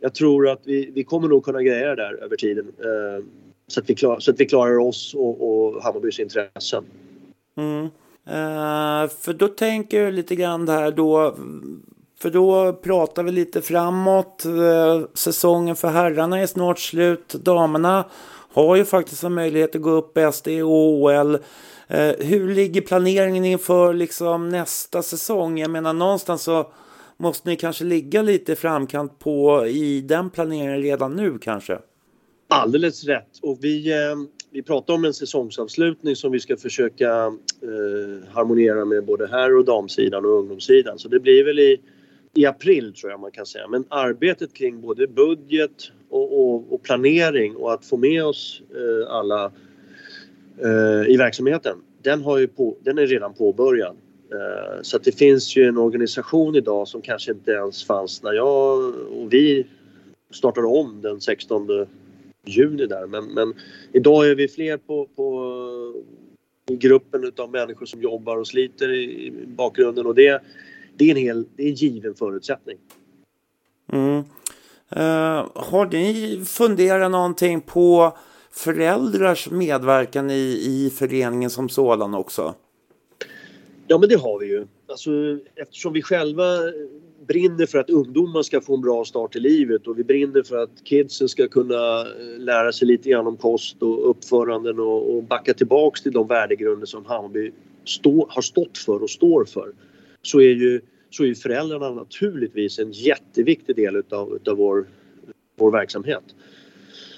jag 0.00 0.14
tror 0.14 0.48
att 0.48 0.60
vi, 0.64 0.90
vi 0.94 1.04
kommer 1.04 1.28
nog 1.28 1.44
kunna 1.44 1.62
greja 1.62 1.88
det 1.88 2.02
där 2.02 2.24
över 2.24 2.36
tiden. 2.36 2.66
Eh, 2.78 3.24
så, 3.66 3.80
att 3.80 3.90
vi 3.90 3.94
klar, 3.94 4.20
så 4.20 4.30
att 4.30 4.40
vi 4.40 4.46
klarar 4.46 4.78
oss 4.78 5.14
och, 5.14 5.48
och 5.48 5.82
Hammarbys 5.82 6.20
intressen. 6.20 6.84
Mm. 7.56 7.84
Eh, 8.26 9.10
för 9.20 9.32
då 9.32 9.48
tänker 9.48 10.02
jag 10.02 10.14
lite 10.14 10.36
grann 10.36 10.68
här 10.68 10.90
då. 10.90 11.36
För 12.18 12.30
då 12.30 12.72
pratar 12.72 13.22
vi 13.22 13.32
lite 13.32 13.62
framåt. 13.62 14.44
Eh, 14.44 15.08
säsongen 15.14 15.76
för 15.76 15.88
herrarna 15.88 16.38
är 16.38 16.46
snart 16.46 16.78
slut. 16.78 17.28
Damerna 17.28 18.04
har 18.54 18.76
ju 18.76 18.84
faktiskt 18.84 19.24
en 19.24 19.34
möjlighet 19.34 19.76
att 19.76 19.82
gå 19.82 19.90
upp 19.90 20.18
i 20.18 20.32
SD 20.32 20.48
och 20.48 21.02
OL. 21.02 21.38
Hur 22.18 22.54
ligger 22.54 22.80
planeringen 22.80 23.44
inför 23.44 23.94
liksom 23.94 24.48
nästa 24.48 25.02
säsong? 25.02 25.58
Jag 25.58 25.70
menar 25.70 25.92
någonstans 25.92 26.42
så 26.42 26.72
måste 27.16 27.48
ni 27.48 27.56
kanske 27.56 27.84
ligga 27.84 28.22
lite 28.22 28.52
i 28.52 28.56
framkant 28.56 29.18
på 29.18 29.66
i 29.66 30.00
den 30.00 30.30
planeringen 30.30 30.82
redan 30.82 31.12
nu 31.16 31.38
kanske? 31.38 31.78
Alldeles 32.48 33.04
rätt 33.04 33.38
och 33.42 33.58
vi, 33.60 33.92
eh, 33.92 34.16
vi 34.50 34.62
pratar 34.62 34.94
om 34.94 35.04
en 35.04 35.14
säsongsavslutning 35.14 36.16
som 36.16 36.32
vi 36.32 36.40
ska 36.40 36.56
försöka 36.56 37.10
eh, 37.62 38.32
harmoniera 38.32 38.84
med 38.84 39.04
både 39.04 39.26
här 39.26 39.56
och 39.56 39.64
damsidan 39.64 40.24
och 40.24 40.30
ungdomssidan. 40.30 40.98
Så 40.98 41.08
det 41.08 41.20
blir 41.20 41.44
väl 41.44 41.58
i, 41.58 41.80
i 42.34 42.46
april 42.46 42.94
tror 42.94 43.10
jag 43.10 43.20
man 43.20 43.30
kan 43.30 43.46
säga. 43.46 43.68
Men 43.68 43.84
arbetet 43.88 44.54
kring 44.54 44.80
både 44.80 45.06
budget 45.06 45.92
och, 46.08 46.40
och, 46.40 46.72
och 46.72 46.82
planering 46.82 47.56
och 47.56 47.72
att 47.72 47.84
få 47.84 47.96
med 47.96 48.24
oss 48.24 48.62
eh, 48.70 49.10
alla 49.10 49.52
eh, 50.62 51.08
i 51.08 51.16
verksamheten, 51.16 51.76
den, 52.02 52.22
har 52.22 52.38
ju 52.38 52.46
på, 52.46 52.76
den 52.80 52.98
är 52.98 53.06
redan 53.06 53.34
påbörjad. 53.34 53.96
Eh, 54.32 54.82
så 54.82 54.96
att 54.96 55.04
det 55.04 55.18
finns 55.18 55.56
ju 55.56 55.64
en 55.64 55.78
organisation 55.78 56.56
idag 56.56 56.88
som 56.88 57.02
kanske 57.02 57.32
inte 57.32 57.50
ens 57.50 57.84
fanns 57.84 58.22
när 58.22 58.32
jag 58.32 58.78
och 58.94 59.32
vi 59.32 59.66
startade 60.30 60.66
om 60.66 61.00
den 61.02 61.20
16 61.20 61.86
juni 62.44 62.86
där. 62.86 63.06
Men, 63.06 63.24
men 63.24 63.54
idag 63.92 64.30
är 64.30 64.34
vi 64.34 64.48
fler 64.48 64.76
på, 64.76 65.08
på 65.16 65.54
i 66.70 66.76
gruppen 66.76 67.24
utav 67.24 67.50
människor 67.50 67.86
som 67.86 68.02
jobbar 68.02 68.36
och 68.36 68.46
sliter 68.46 68.92
i, 68.92 69.32
bakgrunden 69.46 70.06
och 70.06 70.14
det, 70.14 70.42
det, 70.96 71.04
är 71.04 71.10
en 71.10 71.16
hel, 71.16 71.46
det 71.56 71.62
är 71.62 71.68
en 71.68 71.74
given 71.74 72.14
förutsättning. 72.14 72.78
Mm. 73.92 74.24
Uh, 74.96 75.50
har 75.54 75.86
ni 75.92 76.44
funderat 76.44 77.10
någonting 77.10 77.60
på 77.60 78.16
föräldrars 78.50 79.50
medverkan 79.50 80.30
i, 80.30 80.60
i 80.64 80.90
föreningen 80.94 81.50
som 81.50 81.68
sådan 81.68 82.14
också? 82.14 82.54
Ja 83.86 83.98
men 83.98 84.08
det 84.08 84.16
har 84.16 84.38
vi 84.38 84.46
ju. 84.46 84.66
Alltså, 84.88 85.10
eftersom 85.54 85.92
vi 85.92 86.02
själva 86.02 86.44
brinner 87.26 87.66
för 87.66 87.78
att 87.78 87.90
ungdomar 87.90 88.42
ska 88.42 88.60
få 88.60 88.74
en 88.74 88.80
bra 88.80 89.04
start 89.04 89.36
i 89.36 89.40
livet 89.40 89.86
och 89.86 89.98
vi 89.98 90.04
brinner 90.04 90.42
för 90.42 90.56
att 90.56 90.84
kidsen 90.84 91.28
ska 91.28 91.48
kunna 91.48 92.00
eh, 92.00 92.38
lära 92.38 92.72
sig 92.72 92.88
lite 92.88 93.08
grann 93.08 93.26
om 93.26 93.36
kost 93.36 93.82
och 93.82 94.10
uppföranden 94.10 94.80
och, 94.80 95.16
och 95.16 95.22
backa 95.22 95.54
tillbaks 95.54 96.02
till 96.02 96.12
de 96.12 96.26
värdegrunder 96.28 96.86
som 96.86 97.04
Hammarby 97.04 97.52
stå, 97.84 98.26
har 98.30 98.42
stått 98.42 98.78
för 98.78 99.02
och 99.02 99.10
står 99.10 99.44
för. 99.44 99.72
Så 100.24 100.40
är 100.40 100.54
ju, 100.54 100.80
så 101.10 101.24
är 101.24 101.34
föräldrarna 101.34 101.90
naturligtvis 101.90 102.78
en 102.78 102.92
jätteviktig 102.92 103.76
del 103.76 103.96
utav, 103.96 104.36
utav 104.36 104.56
vår, 104.56 104.86
vår 105.56 105.70
verksamhet. 105.70 106.24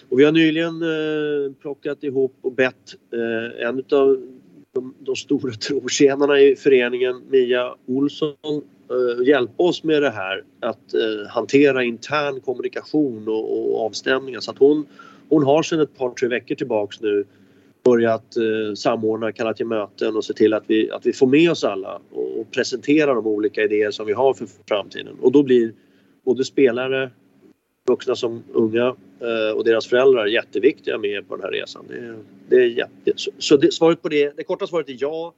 Och 0.09 0.19
vi 0.19 0.25
har 0.25 0.33
nyligen 0.33 0.83
eh, 0.83 1.53
plockat 1.61 2.05
ihop 2.05 2.35
och 2.41 2.53
bett 2.53 2.95
eh, 3.13 3.67
en 3.67 3.79
utav 3.79 4.23
de, 4.77 4.95
de 4.99 5.17
stora 5.17 5.53
trotjänarna 5.69 6.41
i 6.41 6.57
föreningen, 6.57 7.23
Mia 7.31 7.75
Olsson, 7.87 8.37
eh, 8.91 9.27
hjälpa 9.27 9.63
oss 9.63 9.85
med 9.85 10.03
det 10.03 10.11
här 10.11 10.45
att 10.61 10.95
eh, 10.95 11.29
hantera 11.29 11.85
intern 11.85 12.41
kommunikation 12.41 13.29
och, 13.29 13.75
och 13.75 13.87
avstämningar. 13.87 14.41
Så 14.41 14.51
att 14.51 14.59
hon, 14.59 14.87
hon 15.29 15.45
har 15.45 15.63
sedan 15.63 15.81
ett 15.81 15.99
par, 15.99 16.11
tre 16.11 16.29
veckor 16.29 16.55
tillbaks 16.55 17.01
nu 17.01 17.25
börjat 17.85 18.37
eh, 18.37 18.75
samordna, 18.75 19.33
kalla 19.33 19.55
till 19.55 19.67
möten 19.67 20.17
och 20.17 20.25
se 20.25 20.33
till 20.33 20.55
att 20.55 20.65
vi, 20.67 20.91
att 20.91 21.07
vi 21.07 21.13
får 21.13 21.27
med 21.27 21.51
oss 21.51 21.65
alla 21.65 22.01
och, 22.11 22.26
och 22.41 22.51
presentera 22.51 23.15
de 23.15 23.27
olika 23.27 23.63
idéer 23.63 23.91
som 23.91 24.07
vi 24.07 24.13
har 24.13 24.35
för 24.35 24.49
framtiden. 24.69 25.17
Och 25.21 25.33
då 25.33 25.43
blir 25.43 25.73
både 26.25 26.45
spelare, 26.45 27.11
vuxna 27.89 28.17
som 28.17 28.43
unga 28.53 28.87
eh, 29.21 29.57
och 29.57 29.65
deras 29.65 29.87
föräldrar 29.87 30.27
jätteviktiga 30.27 30.99
med 30.99 31.29
på 31.29 31.37
den 31.37 31.45
här 31.45 31.51
resan. 31.51 31.85
Det, 31.89 32.17
det 32.49 32.57
är 32.57 32.67
jätte, 32.67 33.13
så, 33.39 33.57
det, 33.57 33.73
svaret 33.73 34.03
på 34.03 34.09
det, 34.09 34.37
det 34.37 34.45
korta 34.45 34.67
svaret 34.67 34.89
är 34.89 34.97
ja 34.99 35.35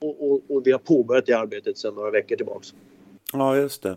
och, 0.00 0.32
och, 0.32 0.40
och 0.48 0.66
vi 0.66 0.72
har 0.72 0.78
påbörjat 0.78 1.26
det 1.26 1.32
arbetet 1.32 1.78
sedan 1.78 1.94
några 1.94 2.10
veckor 2.10 2.36
tillbaks. 2.36 2.74
Ja, 3.32 3.56
just 3.56 3.82
det. 3.82 3.96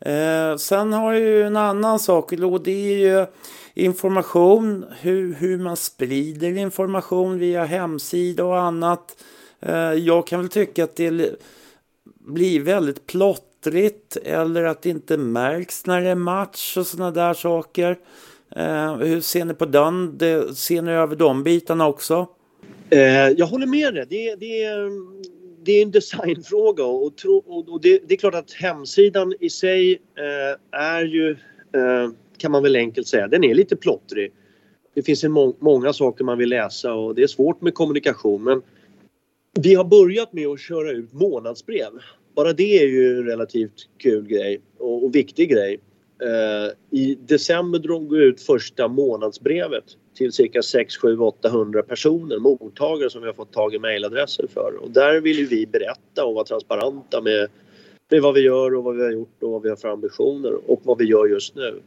Eh, 0.00 0.56
sen 0.56 0.92
har 0.92 1.12
jag 1.12 1.22
ju 1.22 1.42
en 1.42 1.56
annan 1.56 1.98
sak 1.98 2.32
och 2.32 2.62
det 2.62 2.92
är 2.92 2.98
ju 2.98 3.26
information, 3.74 4.84
hur, 5.00 5.34
hur 5.34 5.58
man 5.58 5.76
sprider 5.76 6.56
information 6.58 7.38
via 7.38 7.64
hemsida 7.64 8.44
och 8.44 8.58
annat. 8.58 9.24
Eh, 9.60 9.92
jag 9.92 10.26
kan 10.26 10.40
väl 10.40 10.48
tycka 10.48 10.84
att 10.84 10.96
det 10.96 11.10
blir 12.24 12.60
väldigt 12.60 13.06
plottrigt 13.06 14.16
eller 14.16 14.64
att 14.64 14.82
det 14.82 14.90
inte 14.90 15.16
märks 15.16 15.86
när 15.86 16.00
det 16.00 16.08
är 16.08 16.14
match 16.14 16.76
och 16.76 16.86
sådana 16.86 17.10
där 17.10 17.34
saker. 17.34 17.98
Eh, 18.56 18.96
hur 18.96 19.20
ser 19.20 19.44
ni 19.44 19.54
på 19.54 19.66
den? 19.66 20.18
Det, 20.18 20.56
ser 20.56 20.82
ni 20.82 20.92
över 20.92 21.16
de 21.16 21.42
bitarna 21.42 21.88
också? 21.88 22.26
Eh, 22.90 23.28
jag 23.28 23.46
håller 23.46 23.66
med 23.66 23.94
dig. 23.94 24.06
Det, 24.08 24.34
det, 24.34 24.66
det 25.64 25.72
är 25.72 25.82
en 25.82 25.90
designfråga 25.90 26.84
och, 26.84 27.16
tro, 27.16 27.36
och 27.36 27.80
det, 27.80 28.00
det, 28.08 28.14
är 28.14 28.18
klart 28.18 28.34
att 28.34 28.52
hemsidan 28.52 29.34
i 29.40 29.50
sig 29.50 29.92
eh, 29.92 30.80
är 30.80 31.04
ju, 31.04 31.30
eh, 31.30 32.10
kan 32.38 32.52
man 32.52 32.62
väl 32.62 32.76
enkelt 32.76 33.08
säga, 33.08 33.28
den 33.28 33.44
är 33.44 33.54
lite 33.54 33.76
plottrig. 33.76 34.32
Det 34.94 35.02
finns 35.02 35.24
en 35.24 35.32
må 35.32 35.56
många 35.58 35.92
saker 35.92 36.24
man 36.24 36.38
vill 36.38 36.48
läsa 36.48 36.94
och 36.94 37.14
det 37.14 37.22
är 37.22 37.26
svårt 37.26 37.60
med 37.60 37.74
kommunikation 37.74 38.44
men 38.44 38.62
vi 39.60 39.74
har 39.74 39.84
börjat 39.84 40.32
med 40.32 40.46
att 40.46 40.60
köra 40.60 40.90
ut 40.90 41.12
månadsbrev. 41.12 41.90
Bara 42.34 42.52
det 42.52 42.78
är 42.78 42.86
ju 42.86 43.18
en 43.18 43.24
relativt 43.24 43.88
kul 43.98 44.26
grej 44.26 44.60
och, 44.78 45.04
och 45.04 45.14
viktig 45.14 45.50
grej. 45.50 45.80
Eh, 46.22 46.98
I 46.98 47.14
december 47.14 47.78
drog 47.78 48.16
vi 48.16 48.24
ut 48.24 48.40
första 48.40 48.88
månadsbrevet 48.88 49.84
till 50.14 50.32
cirka 50.32 50.62
6, 50.62 50.96
7, 50.96 51.18
800 51.18 51.82
personer, 51.82 52.38
mottagare 52.38 53.10
som 53.10 53.20
vi 53.20 53.26
har 53.26 53.34
fått 53.34 53.52
tag 53.52 53.74
i 53.74 53.78
mejladresser 53.78 54.46
för. 54.54 54.74
Och 54.82 54.90
där 54.90 55.20
vill 55.20 55.46
vi 55.46 55.66
berätta 55.66 56.24
och 56.24 56.34
vara 56.34 56.44
transparenta 56.44 57.20
med, 57.20 57.48
med 58.10 58.22
vad 58.22 58.34
vi 58.34 58.40
gör 58.40 58.74
och 58.74 58.84
vad 58.84 58.96
vi 58.96 59.02
har 59.02 59.10
gjort 59.10 59.42
och 59.42 59.50
vad 59.50 59.62
vi 59.62 59.68
har 59.68 59.76
för 59.76 59.88
ambitioner 59.88 60.70
och 60.70 60.80
vad 60.84 60.98
vi 60.98 61.04
gör 61.04 61.26
just 61.26 61.54
nu. 61.54 61.80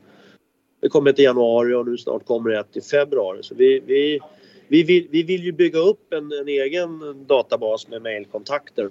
Det 0.82 0.90
kommer 0.90 1.10
ett 1.10 1.20
i 1.20 1.24
januari 1.24 1.74
och 1.74 1.88
nu 1.88 1.98
snart 1.98 2.26
kommer 2.26 2.50
det 2.50 2.60
ett 2.60 2.78
i 2.78 2.82
februari. 2.82 3.44
Så 3.44 3.56
vi, 3.56 3.82
vi, 3.86 4.20
vi, 4.68 4.84
vill, 4.84 5.08
vi 5.12 5.24
vill 5.24 5.44
ju 5.44 5.52
bygga 5.52 5.80
upp 5.80 6.14
en, 6.14 6.32
en 6.32 6.48
egen 6.48 7.26
databas 7.28 7.88
med 7.88 8.02
mejlkontakter 8.02 8.90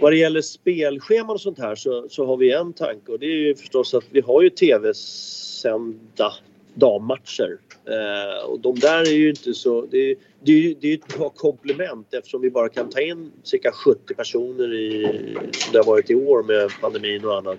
vad 0.00 0.12
det 0.12 0.16
gäller 0.16 0.40
spelscheman 0.40 1.30
och 1.30 1.40
sånt 1.40 1.58
här 1.58 1.74
så, 1.74 2.08
så 2.08 2.26
har 2.26 2.36
vi 2.36 2.52
en 2.52 2.72
tanke 2.72 3.12
och 3.12 3.18
det 3.18 3.26
är 3.26 3.36
ju 3.36 3.54
förstås 3.54 3.94
att 3.94 4.04
vi 4.10 4.20
har 4.20 4.42
ju 4.42 4.50
tv-sända 4.50 6.32
dammatcher. 6.74 7.58
Eh, 7.84 8.44
och 8.44 8.60
de 8.60 8.78
där 8.78 9.00
är 9.00 9.16
ju 9.16 9.28
inte 9.28 9.54
så... 9.54 9.86
Det, 9.90 10.14
det, 10.44 10.52
är, 10.52 10.74
det 10.80 10.88
är 10.88 10.94
ett 10.94 11.18
bra 11.18 11.28
komplement 11.28 12.14
eftersom 12.14 12.40
vi 12.40 12.50
bara 12.50 12.68
kan 12.68 12.90
ta 12.90 13.00
in 13.00 13.32
cirka 13.42 13.72
70 13.72 14.14
personer 14.14 14.74
i, 14.74 15.06
som 15.52 15.72
det 15.72 15.78
har 15.78 15.84
varit 15.84 16.10
i 16.10 16.14
år 16.14 16.42
med 16.42 16.70
pandemin 16.80 17.24
och 17.24 17.36
annat. 17.36 17.58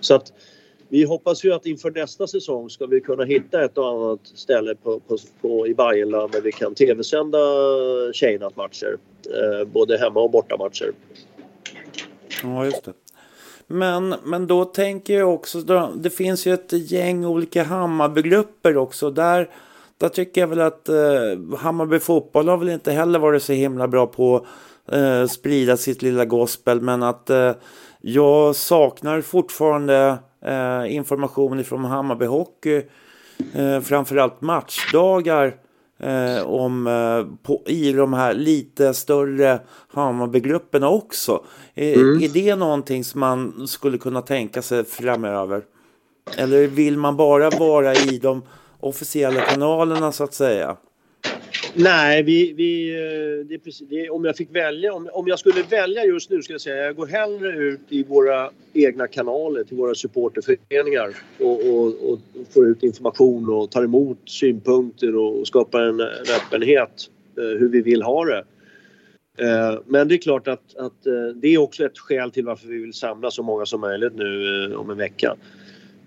Så 0.00 0.14
att 0.14 0.32
vi 0.90 1.04
hoppas 1.04 1.44
ju 1.44 1.52
att 1.52 1.66
inför 1.66 1.90
nästa 1.90 2.26
säsong 2.26 2.70
ska 2.70 2.86
vi 2.86 3.00
kunna 3.00 3.24
hitta 3.24 3.64
ett 3.64 3.78
och 3.78 3.88
annat 3.88 4.20
ställe 4.24 4.74
på, 4.74 5.00
på, 5.00 5.16
på 5.40 5.66
i 5.66 5.74
Bayernland 5.74 6.32
där 6.32 6.40
vi 6.40 6.52
kan 6.52 6.74
tv-sända 6.74 7.38
tjejnattmatcher. 8.12 8.96
Eh, 9.26 9.68
både 9.68 9.98
hemma 9.98 10.20
och 10.20 10.30
bortamatcher. 10.30 10.92
Ja, 12.42 12.64
just 12.64 12.84
det. 12.84 12.92
Men, 13.66 14.14
men 14.24 14.46
då 14.46 14.64
tänker 14.64 15.18
jag 15.18 15.34
också, 15.34 15.60
då, 15.60 15.92
det 15.96 16.10
finns 16.10 16.46
ju 16.46 16.54
ett 16.54 16.72
gäng 16.72 17.24
olika 17.24 17.62
Hammarbygrupper 17.62 18.76
också. 18.76 19.10
Där, 19.10 19.50
där 19.98 20.08
tycker 20.08 20.40
jag 20.40 20.48
väl 20.48 20.60
att 20.60 20.88
eh, 20.88 21.56
Hammarby 21.58 21.98
fotboll 21.98 22.48
har 22.48 22.56
väl 22.56 22.68
inte 22.68 22.92
heller 22.92 23.18
varit 23.18 23.42
så 23.42 23.52
himla 23.52 23.88
bra 23.88 24.06
på 24.06 24.36
att 24.36 24.94
eh, 24.94 25.26
sprida 25.26 25.76
sitt 25.76 26.02
lilla 26.02 26.24
gospel. 26.24 26.80
Men 26.80 27.02
att 27.02 27.30
eh, 27.30 27.52
jag 28.00 28.56
saknar 28.56 29.20
fortfarande 29.20 30.18
eh, 30.44 30.94
information 30.94 31.64
från 31.64 31.84
Hammarby 31.84 32.26
Hockey. 32.26 32.82
Eh, 33.54 33.80
framförallt 33.80 34.40
matchdagar 34.40 35.56
eh, 35.98 36.42
om, 36.46 36.86
eh, 36.86 37.36
på, 37.42 37.62
i 37.66 37.92
de 37.92 38.12
här 38.12 38.34
lite 38.34 38.94
större 38.94 39.60
Hammarbygrupperna 39.88 40.88
också. 40.88 41.44
Mm. 41.74 42.22
Är 42.22 42.28
det 42.28 42.56
någonting 42.56 43.04
som 43.04 43.20
man 43.20 43.68
skulle 43.68 43.98
kunna 43.98 44.22
tänka 44.22 44.62
sig 44.62 44.84
framöver? 44.84 45.62
Eller 46.36 46.66
vill 46.66 46.96
man 46.96 47.16
bara 47.16 47.50
vara 47.50 47.94
i 47.94 48.18
de 48.18 48.42
officiella 48.80 49.40
kanalerna 49.40 50.12
så 50.12 50.24
att 50.24 50.34
säga? 50.34 50.76
Nej, 51.74 52.22
vi, 52.22 52.52
vi, 52.52 52.90
eh, 52.90 53.46
det 53.46 53.54
är 53.54 53.58
precis, 53.58 53.88
det, 53.88 54.10
om 54.10 54.24
jag 54.24 54.36
fick 54.36 54.56
välja, 54.56 54.92
om, 54.92 55.08
om 55.12 55.28
jag 55.28 55.38
skulle 55.38 55.62
välja 55.62 56.04
just 56.04 56.30
nu 56.30 56.42
skulle 56.42 56.54
jag 56.54 56.60
säga 56.60 56.84
jag 56.84 56.96
går 56.96 57.06
hellre 57.06 57.52
ut 57.52 57.80
i 57.88 58.02
våra 58.02 58.50
egna 58.72 59.06
kanaler 59.06 59.64
till 59.64 59.76
våra 59.76 59.94
supporterföreningar 59.94 61.16
och, 61.38 61.66
och, 61.66 61.86
och 61.86 62.18
får 62.54 62.66
ut 62.66 62.82
information 62.82 63.48
och 63.48 63.70
tar 63.70 63.84
emot 63.84 64.18
synpunkter 64.24 65.16
och 65.16 65.46
skapar 65.46 65.80
en, 65.80 66.00
en 66.00 66.06
öppenhet 66.36 67.10
eh, 67.38 67.58
hur 67.58 67.68
vi 67.68 67.80
vill 67.82 68.02
ha 68.02 68.24
det. 68.24 68.44
Eh, 69.38 69.80
men 69.86 70.08
det 70.08 70.14
är 70.14 70.18
klart 70.18 70.48
att, 70.48 70.76
att 70.76 71.06
eh, 71.06 71.34
det 71.34 71.48
är 71.48 71.58
också 71.58 71.84
ett 71.84 71.98
skäl 71.98 72.30
till 72.30 72.44
varför 72.44 72.68
vi 72.68 72.78
vill 72.78 72.92
samla 72.92 73.30
så 73.30 73.42
många 73.42 73.66
som 73.66 73.80
möjligt 73.80 74.14
nu 74.14 74.64
eh, 74.64 74.80
om 74.80 74.90
en 74.90 74.98
vecka. 74.98 75.36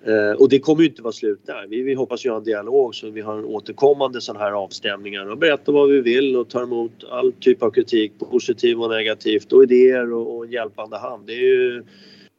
Eh, 0.06 0.42
och 0.42 0.50
det 0.50 0.60
kommer 0.60 0.82
ju 0.84 0.89
inte 0.89 1.02
vara 1.02 1.12
slut 1.12 1.39
där. 1.46 1.68
Vi, 1.70 1.82
vi 1.82 1.94
hoppas 1.94 2.26
göra 2.26 2.38
en 2.38 2.44
dialog 2.44 2.96
så 2.96 3.10
vi 3.10 3.22
har 3.22 3.46
återkommande 3.46 4.22
sådana 4.22 4.46
här 4.46 4.52
avstämningar 4.52 5.32
och 5.32 5.38
berätta 5.38 5.72
vad 5.72 5.89
vi 5.89 6.02
vill 6.02 6.36
och 6.36 6.50
ta 6.50 6.63
emot 6.63 6.92
all 7.12 7.34
typ 7.39 7.63
av 7.63 7.72
kritik, 7.72 8.12
positiv 8.20 8.82
och 8.82 8.89
negativt 8.89 9.54
och 9.54 9.63
idéer 9.63 10.13
och, 10.13 10.38
och 10.38 10.48
hjälpande 10.48 10.98
hand. 10.98 11.28
Det 11.28 11.34
är 11.34 11.46
ju, 11.46 11.84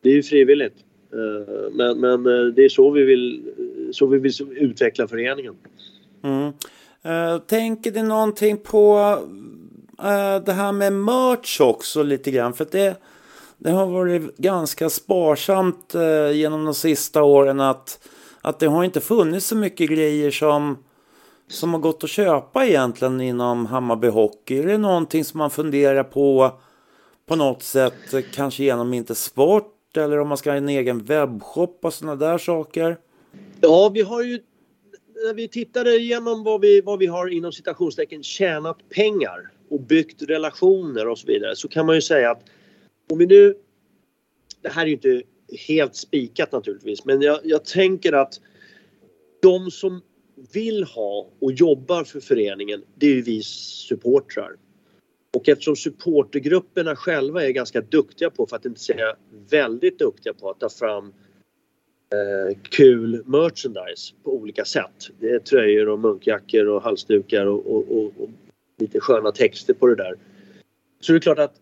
det 0.03 0.09
är 0.09 0.15
ju 0.15 0.23
frivilligt. 0.23 0.75
Eh, 1.13 1.73
men, 1.73 2.01
men 2.01 2.27
eh, 2.27 2.55
det 2.55 2.65
är 2.65 2.69
så 2.69 2.91
vi 2.91 3.05
vill, 3.05 3.43
så 3.93 4.07
vi 4.07 4.19
vill 4.19 4.33
utveckla 4.51 5.09
föreningen. 5.09 5.55
Mm. 6.25 6.53
Eh, 7.03 7.39
tänker 7.39 7.93
ni 7.93 8.03
någonting 8.03 8.57
på 8.57 9.19
eh, 9.99 10.45
det 10.45 10.53
här 10.53 10.73
med 10.73 10.93
merch 10.93 11.61
också 11.61 12.03
lite 12.03 12.31
grann? 12.31 12.55
För 12.55 12.67
det, 12.71 12.97
det 13.59 13.71
har 13.71 13.87
varit 13.87 14.37
ganska 14.37 14.91
sparsamt 14.91 15.95
eh, 15.95 16.31
genom 16.33 16.65
de 16.65 16.75
sista 16.75 17.23
åren 17.23 17.61
att, 17.61 18.09
att 18.41 18.59
det 18.59 18.67
har 18.67 18.85
inte 18.85 19.01
funnits 19.01 19.47
så 19.47 19.57
mycket 19.57 19.91
grejer 19.91 20.31
som, 20.31 20.85
som 21.49 21.75
har 21.75 21.81
gått 21.81 22.05
att 22.05 22.11
köpa 22.11 22.67
egentligen 22.67 23.21
inom 23.21 23.67
Hammarby 23.67 24.09
Hockey. 24.09 24.59
Är 24.59 24.67
det 24.67 24.79
någonting 24.79 25.25
som 25.25 25.39
man 25.39 25.51
funderar 25.51 26.05
på 26.05 26.53
på 27.27 27.37
något 27.37 27.63
sätt, 27.63 28.33
kanske 28.33 28.65
genom 28.65 28.95
inte 28.95 29.15
sport 29.15 29.97
eller 29.97 30.21
om 30.21 30.29
man 30.29 30.39
ska 30.39 30.51
ha 30.51 30.57
en 30.57 30.69
egen 30.69 31.05
webbshop 31.05 31.79
och 31.83 31.95
sådana 31.95 32.17
där 32.17 32.39
saker? 32.39 32.97
Ja, 33.61 33.91
vi 33.95 34.03
har 34.03 34.23
ju 34.23 34.41
när 35.27 35.35
vi 35.35 35.49
tittade 35.49 35.97
igenom 35.97 36.45
vad 36.45 36.61
vi, 36.61 36.81
vad 36.81 36.99
vi 36.99 37.07
har 37.07 37.29
inom 37.29 37.53
citationstecken 37.53 38.23
tjänat 38.23 38.77
pengar 38.89 39.51
och 39.71 39.81
byggt 39.81 40.23
relationer 40.23 41.09
och 41.09 41.19
så 41.19 41.27
vidare 41.27 41.57
så 41.57 41.69
kan 41.69 41.87
man 41.87 41.95
ju 41.95 42.03
säga 42.03 42.31
att 42.31 42.43
om 43.11 43.19
vi 43.19 43.27
nu... 43.27 43.55
Det 44.63 44.69
här 44.69 44.83
är 44.83 44.87
ju 44.87 44.93
inte 44.93 45.23
helt 45.69 45.97
spikat 45.97 46.53
naturligtvis 46.53 47.05
men 47.05 47.23
jag, 47.23 47.41
jag 47.45 47.65
tänker 47.65 48.13
att 48.13 48.41
de 49.43 49.71
som 49.71 50.01
vill 50.53 50.85
ha 50.85 51.29
och 51.39 51.53
jobbar 51.53 52.05
för 52.05 52.21
föreningen 52.21 52.85
det 52.95 53.07
är 53.07 53.15
ju 53.15 53.23
vi 53.23 53.43
supportrar. 53.43 54.57
Och 55.35 55.49
eftersom 55.49 55.77
supportergrupperna 55.77 56.97
själva 56.97 57.45
är 57.45 57.51
ganska 57.51 57.81
duktiga 57.81 58.31
på, 58.31 58.47
för 58.47 58.57
att 58.57 58.65
inte 58.65 58.81
säga 58.81 59.17
väldigt 59.51 59.99
duktiga 59.99 60.35
på 60.35 60.51
att 60.51 60.61
ta 60.61 60.69
fram 60.69 61.07
eh, 62.13 62.59
kul 62.63 63.23
merchandise 63.27 64.15
på 64.23 64.35
olika 64.35 64.65
sätt. 64.65 65.11
Det 65.21 65.31
är 65.31 65.39
tröjor 65.39 65.89
och 65.89 65.99
munkjackor 65.99 66.67
och 66.67 66.83
halsdukar 66.83 67.47
och, 67.47 67.67
och, 67.67 67.97
och, 67.97 68.05
och 68.05 68.31
lite 68.79 69.01
sköna 69.01 69.33
texter 69.33 69.75
på 69.75 69.87
det 69.87 69.95
där. 69.95 70.15
Så 71.01 71.13
det 71.13 71.19
är 71.19 71.21
klart 71.21 71.39
att 71.39 71.61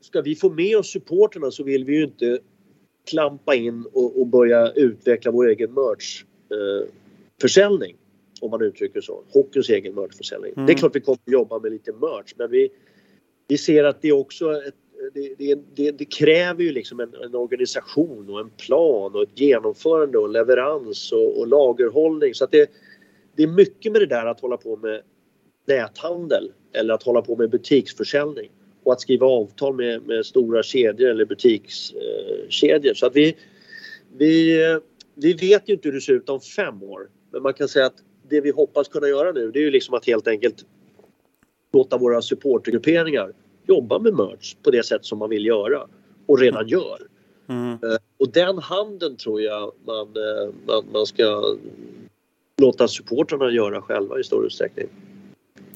ska 0.00 0.20
vi 0.20 0.36
få 0.36 0.50
med 0.50 0.76
oss 0.76 0.92
supporterna 0.92 1.50
så 1.50 1.64
vill 1.64 1.84
vi 1.84 1.96
ju 1.96 2.04
inte 2.04 2.38
klampa 3.10 3.54
in 3.54 3.86
och, 3.92 4.20
och 4.20 4.26
börja 4.26 4.72
utveckla 4.72 5.30
vår 5.30 5.48
egen 5.48 5.74
merchförsäljning. 5.74 7.90
Eh, 7.90 7.96
om 8.40 8.50
man 8.50 8.62
uttrycker 8.62 9.00
så. 9.00 9.24
Hockeyns 9.32 9.70
egen 9.70 9.94
merchförsäljning. 9.94 10.52
Mm. 10.52 10.66
Det 10.66 10.72
är 10.72 10.76
klart 10.76 10.96
vi 10.96 11.00
kommer 11.00 11.18
att 11.26 11.32
jobba 11.32 11.58
med 11.58 11.72
lite 11.72 11.92
merch 11.92 12.32
men 12.36 12.50
vi, 12.50 12.68
vi 13.48 13.58
ser 13.58 13.84
att 13.84 14.02
det 14.02 14.12
också 14.12 14.52
ett, 14.52 14.74
det, 15.14 15.34
det, 15.38 15.58
det, 15.74 15.90
det, 15.90 16.04
kräver 16.04 16.62
ju 16.62 16.72
liksom 16.72 17.00
en, 17.00 17.14
en, 17.24 17.34
organisation 17.34 18.30
och 18.30 18.40
en 18.40 18.50
plan 18.50 19.14
och 19.14 19.22
ett 19.22 19.40
genomförande 19.40 20.18
och 20.18 20.28
leverans 20.28 21.12
och, 21.12 21.38
och 21.38 21.48
lagerhållning. 21.48 22.34
Så 22.34 22.44
att 22.44 22.50
det, 22.50 22.70
det 23.36 23.42
är 23.42 23.46
mycket 23.46 23.92
med 23.92 24.00
det 24.00 24.06
där 24.06 24.26
att 24.26 24.40
hålla 24.40 24.56
på 24.56 24.76
med 24.76 25.02
näthandel 25.66 26.52
eller 26.72 26.94
att 26.94 27.02
hålla 27.02 27.22
på 27.22 27.36
med 27.36 27.50
butiksförsäljning 27.50 28.50
och 28.82 28.92
att 28.92 29.00
skriva 29.00 29.26
avtal 29.26 29.74
med, 29.74 30.02
med 30.02 30.26
stora 30.26 30.62
kedjor 30.62 31.10
eller 31.10 31.24
butikskedjor. 31.24 32.94
Så 32.94 33.06
att 33.06 33.16
vi, 33.16 33.36
vi, 34.16 34.58
vi 35.14 35.32
vet 35.32 35.68
ju 35.68 35.72
inte 35.72 35.88
hur 35.88 35.94
det 35.94 36.00
ser 36.00 36.12
ut 36.12 36.28
om 36.28 36.40
fem 36.40 36.82
år. 36.82 37.08
Men 37.30 37.42
man 37.42 37.54
kan 37.54 37.68
säga 37.68 37.86
att 37.86 38.02
det 38.28 38.40
vi 38.40 38.50
hoppas 38.50 38.88
kunna 38.88 39.08
göra 39.08 39.32
nu 39.32 39.50
det 39.50 39.58
är 39.58 39.62
ju 39.62 39.70
liksom 39.70 39.94
att 39.94 40.06
helt 40.06 40.28
enkelt 40.28 40.64
låta 41.72 41.98
våra 41.98 42.22
supportergrupperingar 42.22 43.32
jobba 43.66 43.98
med 43.98 44.14
merch 44.14 44.56
på 44.62 44.70
det 44.70 44.86
sätt 44.86 45.04
som 45.04 45.18
man 45.18 45.30
vill 45.30 45.46
göra 45.46 45.88
och 46.26 46.38
redan 46.38 46.68
gör. 46.68 46.98
Mm. 47.48 47.72
Eh, 47.72 47.98
och 48.18 48.28
den 48.32 48.58
handeln 48.58 49.16
tror 49.16 49.40
jag 49.40 49.72
man, 49.86 50.06
eh, 50.06 50.54
man, 50.66 50.84
man 50.92 51.06
ska 51.06 51.56
låta 52.60 52.88
supportrarna 52.88 53.50
göra 53.50 53.82
själva 53.82 54.20
i 54.20 54.24
stor 54.24 54.46
utsträckning. 54.46 54.88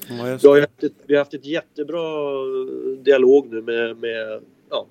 Ja, 0.09 0.37
vi, 0.41 0.47
har 0.47 0.59
haft 0.59 0.83
ett, 0.83 0.93
vi 1.05 1.13
har 1.13 1.19
haft 1.19 1.33
ett 1.33 1.45
jättebra 1.45 2.03
dialog 3.03 3.51
nu 3.51 3.61
med, 3.61 3.97
med 3.97 4.41
ja, 4.69 4.87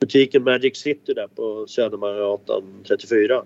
butiken 0.00 0.44
Magic 0.44 0.76
City 0.76 1.14
där 1.14 1.26
på 1.26 1.66
Södermansgatan 1.66 2.64
34 2.88 3.44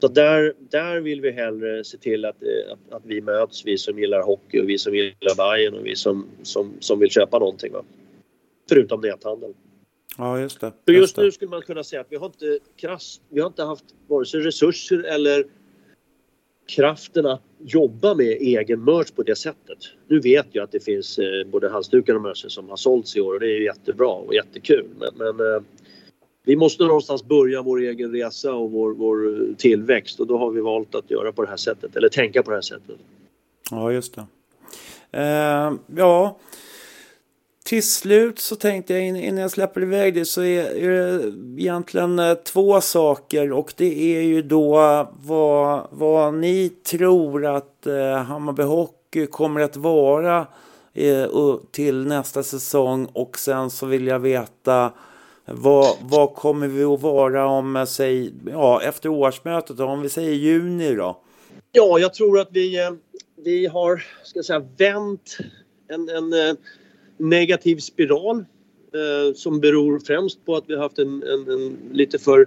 så 0.00 0.08
där, 0.08 0.54
där 0.58 1.00
vill 1.00 1.20
vi 1.20 1.30
hellre 1.30 1.84
se 1.84 1.98
till 1.98 2.24
att, 2.24 2.42
eh, 2.42 2.72
att, 2.72 2.94
att, 2.94 3.02
vi 3.04 3.20
möts, 3.20 3.66
vi 3.66 3.78
som 3.78 3.98
gillar 3.98 4.22
hockey 4.22 4.60
och 4.60 4.68
vi 4.68 4.78
som 4.78 4.94
gillar 4.94 5.36
Bajen 5.36 5.74
och 5.74 5.86
vi 5.86 5.96
som, 5.96 6.26
som, 6.42 6.72
som 6.80 6.98
vill 6.98 7.10
köpa 7.10 7.38
någonting. 7.38 7.72
Va? 7.72 7.84
Förutom 8.68 9.00
näthandel. 9.00 9.54
Ja, 10.18 10.40
just 10.40 10.60
det. 10.60 10.72
Just, 10.86 10.98
just 10.98 11.16
nu 11.16 11.32
skulle 11.32 11.50
man 11.50 11.62
kunna 11.62 11.84
säga 11.84 12.00
att 12.00 12.06
vi 12.10 12.16
har 12.16 12.26
inte 12.26 12.58
krasst, 12.76 13.22
vi 13.28 13.40
har 13.40 13.46
inte 13.46 13.62
haft 13.62 13.84
vare 14.06 14.26
sig 14.26 14.40
resurser 14.40 15.02
eller 15.02 15.44
kraften 16.66 17.26
att 17.26 17.42
jobba 17.58 18.14
med 18.14 18.26
egen 18.26 18.84
merch 18.84 19.10
på 19.10 19.22
det 19.22 19.36
sättet. 19.36 19.78
Nu 20.08 20.20
vet 20.20 20.46
jag 20.52 20.64
att 20.64 20.72
det 20.72 20.84
finns 20.84 21.18
eh, 21.18 21.46
både 21.46 21.68
halsdukar 21.68 22.14
och 22.14 22.22
merch 22.22 22.44
som 22.48 22.68
har 22.68 22.76
sålts 22.76 23.16
i 23.16 23.20
år 23.20 23.34
och 23.34 23.40
det 23.40 23.46
är 23.46 23.60
jättebra 23.60 24.08
och 24.08 24.34
jättekul. 24.34 24.86
Men, 24.98 25.10
men 25.14 25.54
eh, 25.54 25.62
vi 26.44 26.56
måste 26.56 26.84
någonstans 26.84 27.24
börja 27.24 27.62
vår 27.62 27.80
egen 27.80 28.12
resa 28.12 28.54
och 28.54 28.70
vår, 28.70 28.94
vår 28.94 29.28
eh, 29.28 29.56
tillväxt 29.56 30.20
och 30.20 30.26
då 30.26 30.38
har 30.38 30.50
vi 30.50 30.60
valt 30.60 30.94
att 30.94 31.10
göra 31.10 31.32
på 31.32 31.42
det 31.42 31.48
här 31.48 31.56
sättet 31.56 31.96
eller 31.96 32.08
tänka 32.08 32.42
på 32.42 32.50
det 32.50 32.56
här 32.56 32.62
sättet. 32.62 32.96
Ja, 33.70 33.92
just 33.92 34.14
det. 34.14 34.26
Eh, 35.20 35.72
ja, 35.96 36.38
till 37.66 37.88
slut 37.88 38.38
så 38.38 38.56
tänkte 38.56 38.94
jag 38.94 39.06
innan 39.06 39.36
jag 39.36 39.50
släpper 39.50 39.82
iväg 39.82 40.14
det 40.14 40.24
så 40.24 40.42
är, 40.42 40.74
det 40.74 41.62
egentligen 41.62 42.18
eh, 42.18 42.34
två 42.34 42.80
saker. 42.80 43.52
Och 43.52 43.72
det 43.76 44.16
är 44.16 44.22
ju 44.22 44.42
då 44.42 44.72
vad, 45.20 45.86
vad 45.90 46.34
ni 46.34 46.68
tror 46.68 47.46
att 47.46 47.86
eh, 47.86 48.16
Hammarby 48.16 48.62
Hockey 48.62 49.26
kommer 49.26 49.60
att 49.60 49.76
vara 49.76 50.46
eh, 50.94 51.28
till 51.70 52.06
nästa 52.06 52.42
säsong. 52.42 53.06
Och 53.12 53.38
sen 53.38 53.70
så 53.70 53.86
vill 53.86 54.06
jag 54.06 54.18
veta 54.18 54.92
vad, 55.44 55.96
vad 56.00 56.34
kommer 56.34 56.68
vi 56.68 56.84
att 56.84 57.02
vara 57.02 57.46
om, 57.46 57.86
säg, 57.88 58.32
ja, 58.50 58.82
efter 58.82 59.08
årsmötet, 59.08 59.80
om 59.80 60.02
vi 60.02 60.08
säger 60.08 60.32
juni 60.32 60.94
då? 60.94 61.20
Ja, 61.72 61.98
jag 61.98 62.14
tror 62.14 62.40
att 62.40 62.48
vi, 62.50 62.90
vi 63.44 63.66
har, 63.66 64.04
ska 64.22 64.38
jag 64.38 64.44
säga, 64.44 64.66
vänt 64.78 65.36
en, 65.88 66.08
en 66.08 66.32
eh, 66.32 66.54
negativ 67.16 67.76
spiral 67.76 68.36
eh, 68.94 69.34
som 69.34 69.60
beror 69.60 69.98
främst 69.98 70.44
på 70.44 70.56
att 70.56 70.64
vi 70.66 70.74
har 70.74 70.82
haft 70.82 70.98
en, 70.98 71.22
en, 71.22 71.50
en 71.50 71.76
lite 71.92 72.18
för, 72.18 72.46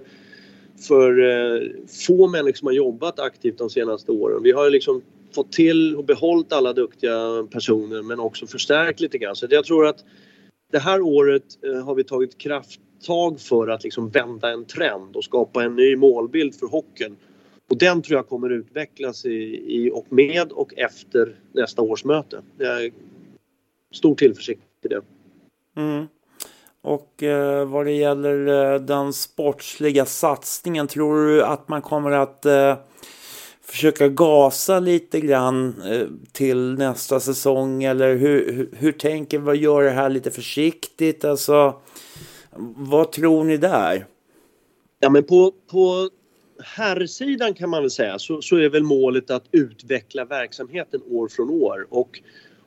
för 0.88 1.18
eh, 1.18 1.68
få 2.06 2.28
människor 2.28 2.56
som 2.56 2.66
har 2.66 2.72
jobbat 2.72 3.20
aktivt 3.20 3.58
de 3.58 3.70
senaste 3.70 4.12
åren. 4.12 4.42
Vi 4.42 4.52
har 4.52 4.70
liksom 4.70 5.02
fått 5.34 5.52
till 5.52 5.96
och 5.96 6.04
behållit 6.04 6.52
alla 6.52 6.72
duktiga 6.72 7.46
personer 7.50 8.02
men 8.02 8.20
också 8.20 8.46
förstärkt 8.46 9.00
lite 9.00 9.18
grann. 9.18 9.36
Så 9.36 9.46
jag 9.50 9.64
tror 9.64 9.86
att 9.86 10.04
det 10.72 10.78
här 10.78 11.00
året 11.00 11.44
eh, 11.66 11.84
har 11.84 11.94
vi 11.94 12.04
tagit 12.04 12.38
krafttag 12.38 13.40
för 13.40 13.68
att 13.68 13.84
liksom 13.84 14.08
vända 14.08 14.50
en 14.50 14.64
trend 14.64 15.16
och 15.16 15.24
skapa 15.24 15.64
en 15.64 15.76
ny 15.76 15.96
målbild 15.96 16.54
för 16.54 16.66
hockeyn. 16.66 17.16
Och 17.70 17.78
den 17.78 18.02
tror 18.02 18.18
jag 18.18 18.28
kommer 18.28 18.50
utvecklas 18.50 19.24
i, 19.24 19.64
i 19.66 19.90
och 19.92 20.06
med 20.12 20.52
och 20.52 20.78
efter 20.78 21.36
nästa 21.52 21.82
årsmöte. 21.82 22.42
Jag 22.58 22.84
är 22.84 22.92
stor 23.92 24.14
tillförsikt 24.14 24.62
till 24.80 24.90
det. 24.90 25.02
Mm. 25.76 26.06
Och 26.82 27.22
eh, 27.22 27.68
vad 27.68 27.86
det 27.86 27.92
gäller 27.92 28.72
eh, 28.72 28.80
den 28.80 29.12
sportsliga 29.12 30.04
satsningen, 30.04 30.86
tror 30.86 31.26
du 31.26 31.44
att 31.44 31.68
man 31.68 31.82
kommer 31.82 32.10
att 32.10 32.46
eh, 32.46 32.76
försöka 33.62 34.08
gasa 34.08 34.80
lite 34.80 35.20
grann 35.20 35.82
eh, 35.82 36.06
till 36.32 36.74
nästa 36.74 37.20
säsong? 37.20 37.82
Eller 37.82 38.16
hur, 38.16 38.52
hur, 38.52 38.70
hur 38.76 38.92
tänker 38.92 39.38
vi 39.38 39.58
göra 39.58 39.84
det 39.84 39.90
här 39.90 40.10
lite 40.10 40.30
försiktigt? 40.30 41.24
Alltså, 41.24 41.80
vad 42.76 43.12
tror 43.12 43.44
ni 43.44 43.56
där? 43.56 44.06
Ja 45.00 45.10
men 45.10 45.24
på, 45.24 45.52
på 45.70 46.10
herrsidan 46.62 47.54
kan 47.54 47.70
man 47.70 47.82
väl 47.82 47.90
säga 47.90 48.18
så, 48.18 48.42
så 48.42 48.56
är 48.56 48.68
väl 48.68 48.82
målet 48.82 49.30
att 49.30 49.44
utveckla 49.52 50.24
verksamheten 50.24 51.00
år 51.10 51.28
från 51.28 51.50
år 51.50 51.86
och 51.90 52.20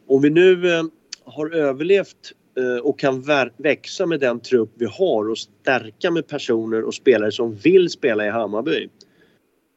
om 0.08 0.22
vi 0.22 0.30
nu 0.30 0.74
eh, 0.74 0.84
har 1.26 1.56
överlevt 1.56 2.34
eh, 2.58 2.86
och 2.86 3.00
kan 3.00 3.24
växa 3.58 4.06
med 4.06 4.20
den 4.20 4.40
trupp 4.40 4.72
vi 4.76 4.86
har 4.86 5.30
och 5.30 5.38
stärka 5.38 6.12
med 6.12 6.28
personer 6.28 6.84
och 6.84 6.94
spelare 6.94 7.32
som 7.32 7.56
vill 7.56 7.90
spela 7.90 8.26
i 8.26 8.30
Hammarby. 8.30 8.90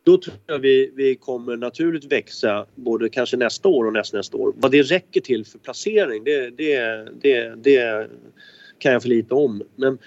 Då 0.05 0.19
tror 0.19 0.37
jag 0.47 0.59
vi, 0.59 0.93
vi 0.95 1.15
kommer 1.15 1.57
naturligt 1.57 2.13
växa 2.13 2.67
både 2.75 3.09
kanske 3.09 3.37
nästa 3.37 3.69
år 3.69 3.85
och 3.85 3.93
nästnästa 3.93 4.37
år. 4.37 4.53
Vad 4.57 4.71
det 4.71 4.83
räcker 4.83 5.21
till 5.21 5.45
för 5.47 5.59
placering 5.59 6.25
det, 6.25 6.51
det, 6.51 7.09
det, 7.21 7.55
det 7.57 8.11
kan 8.79 8.93
jag 8.93 9.03
för 9.03 9.09
lite 9.09 9.35
om. 9.35 9.63
Men 9.77 9.99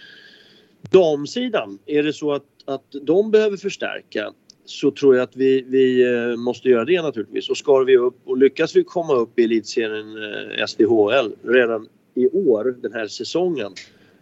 damsidan, 0.91 1.79
är 1.85 2.03
det 2.03 2.13
så 2.13 2.33
att, 2.33 2.45
att 2.65 2.95
de 3.01 3.31
behöver 3.31 3.57
förstärka 3.57 4.33
så 4.69 4.91
tror 4.91 5.15
jag 5.15 5.23
att 5.23 5.35
vi, 5.35 5.65
vi 5.67 6.13
eh, 6.13 6.37
måste 6.37 6.69
göra 6.69 6.85
det 6.85 7.01
naturligtvis. 7.01 7.49
Och 7.49 7.57
ska 7.57 7.79
vi 7.79 7.97
upp 7.97 8.15
och 8.25 8.37
lyckas 8.37 8.75
vi 8.75 8.83
komma 8.83 9.13
upp 9.13 9.39
i 9.39 9.43
elitserien 9.43 10.23
eh, 10.23 10.65
SDHL 10.65 11.31
redan 11.43 11.87
i 12.15 12.27
år, 12.27 12.75
den 12.81 12.93
här 12.93 13.07
säsongen, 13.07 13.73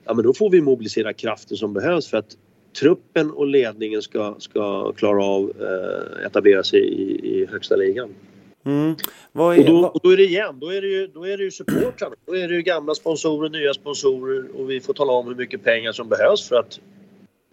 ja 0.05 0.13
men 0.13 0.25
då 0.25 0.33
får 0.33 0.49
vi 0.49 0.61
mobilisera 0.61 1.13
kraften 1.13 1.57
som 1.57 1.73
behövs 1.73 2.07
för 2.07 2.17
att 2.17 2.37
truppen 2.79 3.31
och 3.31 3.47
ledningen 3.47 4.01
ska, 4.01 4.35
ska 4.39 4.91
klara 4.91 5.23
av 5.23 5.51
eh, 5.61 6.25
etablera 6.25 6.63
sig 6.63 6.79
i, 6.79 7.33
i 7.33 7.45
högsta 7.45 7.75
ligan. 7.75 8.09
Mm. 8.65 8.95
Är, 9.33 9.59
Och 9.59 9.65
då, 9.65 9.87
och 9.87 9.99
då 10.03 10.09
är 10.09 10.17
det 10.17 10.23
igen, 10.23 10.59
då 10.59 10.69
är 10.69 10.81
det 10.81 10.87
ju, 10.87 11.07
då 11.07 11.27
är 11.27 11.37
det 11.37 11.43
ju 11.43 11.51
supportrarna. 11.51 12.15
Då 12.25 12.35
är 12.35 12.47
det 12.47 12.55
ju 12.55 12.61
gamla 12.61 12.95
sponsorer, 12.95 13.49
nya 13.49 13.73
sponsorer 13.73 14.45
och 14.55 14.69
vi 14.69 14.79
får 14.79 14.93
tala 14.93 15.11
om 15.11 15.27
hur 15.27 15.35
mycket 15.35 15.63
pengar 15.63 15.91
som 15.91 16.09
behövs 16.09 16.49
för 16.49 16.55
att 16.55 16.79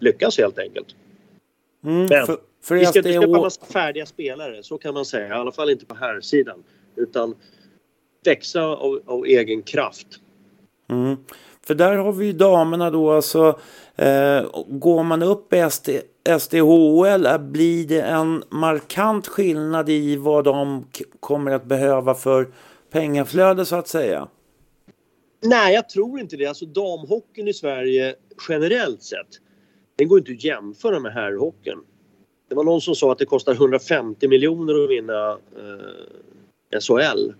lyckas 0.01 0.39
helt 0.39 0.59
enkelt. 0.59 0.87
mm, 1.85 2.07
Men 2.07 2.27
för, 2.27 2.37
för 2.65 2.75
Vi 2.75 2.87
ska 2.87 2.99
inte 2.99 3.13
köpa 3.13 3.27
SDH, 3.27 3.41
massa 3.41 3.67
färdiga 3.67 4.07
spelare, 4.07 4.63
så 4.63 4.79
kan 4.79 4.95
man 4.95 5.05
säga. 5.05 5.29
I 5.29 5.33
alla 5.33 5.53
fall 5.53 5.71
inte 5.71 5.87
på 5.87 5.95
här 5.95 6.21
sidan 6.21 6.65
Utan 6.97 7.35
växa 8.25 8.63
av, 8.63 9.03
av 9.07 9.25
egen 9.27 9.63
kraft. 9.63 10.07
mm, 10.91 11.17
för 11.67 11.75
där 11.75 11.97
har 11.97 12.13
vi 12.13 12.27
ju 12.27 12.33
damerna 12.33 12.91
då 12.91 13.11
alltså. 13.11 13.59
Eh, 13.97 14.45
går 14.69 15.03
man 15.03 15.23
upp 15.23 15.53
i 15.53 15.71
SD, 15.71 15.89
SDHL 16.41 17.27
eh, 17.27 17.39
blir 17.39 17.87
det 17.87 18.01
en 18.01 18.45
markant 18.51 19.27
skillnad 19.27 19.91
i 19.91 20.17
vad 20.17 20.45
de 20.45 20.87
kommer 21.21 21.51
att 21.51 21.65
behöva 21.65 22.15
för 22.15 22.49
pengaflöde 22.91 23.65
så 23.65 23.77
att 23.77 23.89
säga. 23.89 24.29
Nej, 25.43 25.75
jag 25.75 25.89
tror 25.89 26.21
inte 26.21 26.37
det. 26.37 26.47
Alltså 26.47 26.67
damhockeyn 26.67 27.49
i 27.49 27.55
Sverige 27.55 28.15
generellt 28.49 29.03
sett, 29.03 29.29
den 29.97 30.09
går 30.09 30.19
inte 30.19 30.33
att 30.33 30.45
jämföra 30.45 31.01
med 31.01 31.13
herrhockeyn. 31.13 31.79
Det 32.49 32.55
var 32.55 32.65
någon 32.65 32.81
som 32.81 32.95
sa 32.95 33.13
att 33.13 33.19
det 33.19 33.27
kostar 33.27 33.53
150 33.53 34.29
miljoner 34.29 34.85
att 34.85 34.91
vinna 34.91 35.31
eh, 35.31 36.81
SHL. 36.81 37.33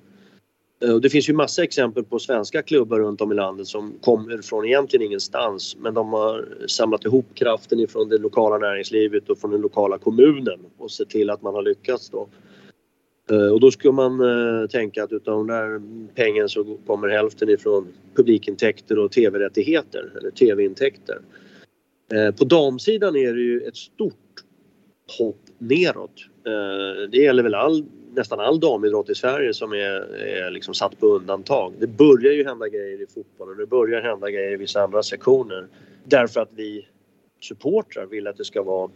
Eh, 0.85 0.95
och 0.95 1.01
det 1.01 1.11
finns 1.11 1.29
ju 1.29 1.33
massa 1.33 1.63
exempel 1.63 2.05
på 2.05 2.19
svenska 2.19 2.63
klubbar 2.63 2.99
runt 2.99 3.21
om 3.21 3.33
i 3.33 3.35
landet 3.35 3.67
som 3.67 3.95
kommer 4.01 4.43
från 4.43 4.65
egentligen 4.65 5.07
ingenstans 5.07 5.77
men 5.79 5.95
de 5.95 6.13
har 6.13 6.49
samlat 6.67 7.05
ihop 7.05 7.27
kraften 7.35 7.81
ifrån 7.81 8.09
det 8.09 8.19
lokala 8.19 8.59
näringslivet 8.59 9.31
och 9.31 9.39
från 9.39 9.51
den 9.51 9.61
lokala 9.61 9.99
kommunen 9.99 10.61
och 10.79 10.91
sett 10.91 11.09
till 11.09 11.31
att 11.31 11.43
man 11.43 11.55
har 11.55 11.63
lyckats 11.63 12.11
då. 12.11 12.29
Eh, 13.31 13.53
och 13.53 13.61
då 13.61 13.71
ska 13.71 13.93
man 13.93 14.21
eh, 14.21 14.67
tänka 14.67 15.05
att 15.05 15.13
utav 15.13 15.47
den 15.47 15.57
där 15.57 15.83
pengen 16.15 16.49
så 16.49 16.79
kommer 16.87 17.09
hälften 17.09 17.49
ifrån 17.49 17.89
publikintäkter 18.17 18.99
och 18.99 19.13
tv-rättigheter 19.13 20.13
eller 20.19 20.31
tv-intäkter. 20.31 21.19
Eh, 22.13 22.35
På 22.35 22.45
damsidan 22.45 23.17
är 23.17 23.35
det 23.35 23.41
ju 23.41 23.61
ett 23.61 23.77
stort 23.77 24.15
hopp 25.19 25.41
neråt. 25.59 26.27
Eh, 26.47 27.11
det 27.11 27.19
gäller 27.19 27.43
väl 27.43 27.55
all, 27.55 27.85
nästan 28.15 28.41
all 28.41 28.61
damidrott 28.61 29.11
i 29.11 29.15
Sverige 29.15 29.55
som 29.55 29.73
är, 29.73 30.17
är 30.17 30.51
liksom 30.51 30.75
satt 30.75 31.01
på 31.01 31.07
undantag. 31.07 31.73
Det 31.79 31.87
börjar 31.87 32.33
ju 32.33 32.45
hända 32.45 32.69
grejer 32.69 33.03
i 33.03 33.07
fotbollen, 33.07 33.57
det 33.59 33.67
börjar 33.67 34.03
hända 34.03 34.31
grejer 34.31 34.53
i 34.53 34.57
vissa 34.57 34.83
andra 34.83 35.03
sektioner. 35.03 35.69
Därför 36.05 36.41
att 36.41 36.51
vi 36.53 36.89
supportrar 37.41 38.07
vill 38.07 38.27
att 38.27 38.37
det 38.37 38.45
ska 38.45 38.63
vara, 38.63 38.91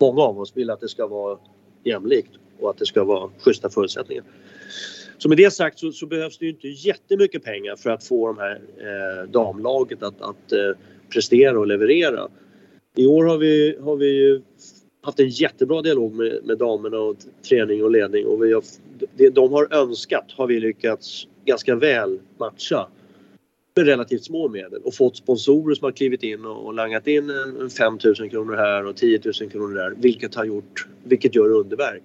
många 0.00 0.22
av 0.22 0.40
oss 0.40 0.56
vill 0.56 0.70
att 0.70 0.80
det 0.80 0.88
ska 0.88 1.06
vara 1.06 1.38
jämlikt 1.84 2.32
och 2.60 2.70
att 2.70 2.78
det 2.78 2.86
ska 2.86 3.04
vara 3.04 3.30
schyssta 3.38 3.70
förutsättningar. 3.70 4.24
Så 5.18 5.28
med 5.28 5.38
det 5.38 5.50
sagt 5.50 5.78
så, 5.78 5.92
så 5.92 6.06
behövs 6.06 6.38
det 6.38 6.44
ju 6.44 6.50
inte 6.50 6.68
jättemycket 6.68 7.44
pengar 7.44 7.76
för 7.76 7.90
att 7.90 8.04
få 8.04 8.26
de 8.26 8.38
här 8.38 8.60
eh, 8.78 9.30
damlaget 9.30 10.02
att, 10.02 10.20
att 10.20 10.52
eh, 10.52 10.70
prestera 11.12 11.58
och 11.58 11.66
leverera. 11.66 12.28
I 12.96 13.06
år 13.06 13.24
har 13.24 13.38
vi, 13.38 13.78
har 13.80 13.96
vi 13.96 14.06
ju 14.06 14.42
haft 15.04 15.20
en 15.20 15.28
jättebra 15.28 15.82
dialog 15.82 16.14
med, 16.14 16.40
med 16.44 16.58
damerna 16.58 16.98
och 16.98 17.16
träning 17.48 17.84
och 17.84 17.90
ledning 17.90 18.26
och 18.26 18.44
vi 18.44 18.52
har, 18.52 18.64
det 19.14 19.30
de 19.30 19.52
har 19.52 19.74
önskat 19.74 20.24
har 20.36 20.46
vi 20.46 20.60
lyckats 20.60 21.26
ganska 21.44 21.74
väl 21.74 22.18
matcha 22.38 22.88
med 23.76 23.86
relativt 23.86 24.24
små 24.24 24.48
medel 24.48 24.80
och 24.84 24.94
fått 24.94 25.16
sponsorer 25.16 25.74
som 25.74 25.84
har 25.84 25.92
klivit 25.92 26.22
in 26.22 26.44
och, 26.44 26.66
och 26.66 26.74
langat 26.74 27.06
in 27.06 27.30
en, 27.30 27.60
en 27.60 27.70
5 27.70 27.98
000 28.04 28.30
kronor 28.30 28.56
här 28.56 28.86
och 28.86 28.96
10 28.96 29.20
000 29.40 29.50
kronor 29.50 29.74
där 29.74 29.94
vilket 29.96 30.34
har 30.34 30.44
gjort, 30.44 30.86
vilket 31.04 31.34
gör 31.34 31.50
underverk. 31.50 32.02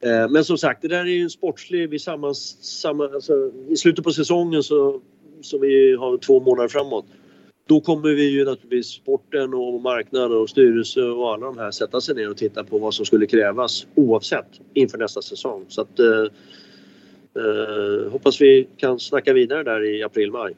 Eh, 0.00 0.28
Men 0.28 0.44
som 0.44 0.58
sagt, 0.58 0.82
det 0.82 0.88
där 0.88 1.00
är 1.00 1.04
ju 1.04 1.22
en 1.22 1.30
sportslig, 1.30 1.90
vi 1.90 1.98
samma, 1.98 2.34
samma, 2.34 3.04
alltså, 3.04 3.52
i 3.68 3.76
slutet 3.76 4.04
på 4.04 4.12
säsongen 4.12 4.62
så, 4.62 5.00
så 5.40 5.58
vi 5.58 5.94
har 5.94 6.18
två 6.18 6.40
månader 6.40 6.68
framåt. 6.68 7.06
Då 7.66 7.80
kommer 7.80 8.08
vi 8.08 8.30
ju 8.30 8.44
naturligtvis 8.44 8.86
sporten 8.86 9.54
och 9.54 9.80
marknaden 9.80 10.38
och 10.38 10.50
styrelse 10.50 11.02
och 11.02 11.32
alla 11.32 11.46
de 11.46 11.58
här 11.58 11.70
sätta 11.70 12.00
sig 12.00 12.14
ner 12.14 12.30
och 12.30 12.36
titta 12.36 12.64
på 12.64 12.78
vad 12.78 12.94
som 12.94 13.06
skulle 13.06 13.26
krävas 13.26 13.86
oavsett 13.94 14.46
inför 14.74 14.98
nästa 14.98 15.22
säsong. 15.22 15.64
Så 15.68 15.80
att 15.80 15.98
eh, 15.98 16.06
eh, 17.36 18.12
hoppas 18.12 18.40
vi 18.40 18.68
kan 18.76 19.00
snacka 19.00 19.32
vidare 19.32 19.62
där 19.62 19.84
i 19.84 20.02
april-maj. 20.02 20.56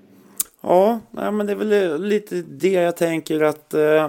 Ja, 0.60 1.00
nej, 1.10 1.32
men 1.32 1.46
det 1.46 1.52
är 1.52 1.56
väl 1.56 2.02
lite 2.02 2.42
det 2.42 2.72
jag 2.72 2.96
tänker 2.96 3.40
att 3.42 3.74
eh, 3.74 4.04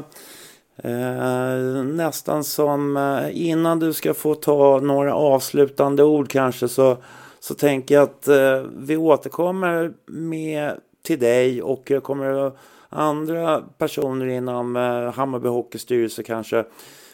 eh, 0.83 1.83
nästan 1.83 2.43
som 2.43 2.97
eh, 2.97 3.47
innan 3.47 3.79
du 3.79 3.93
ska 3.93 4.13
få 4.13 4.36
ta 4.36 4.79
några 4.79 5.15
avslutande 5.15 6.03
ord 6.03 6.29
kanske 6.29 6.67
så, 6.67 6.97
så 7.39 7.53
tänker 7.53 7.95
jag 7.95 8.03
att 8.03 8.27
eh, 8.27 8.63
vi 8.77 8.97
återkommer 8.97 9.93
med 10.05 10.71
till 11.03 11.19
dig 11.19 11.62
och 11.62 11.91
jag 11.91 12.03
kommer 12.03 12.47
att 12.47 12.57
andra 12.89 13.62
personer 13.78 14.26
inom 14.26 14.76
eh, 14.76 15.13
Hammarby 15.13 15.47
Hockeystyrelse 15.47 16.23
kanske 16.23 16.65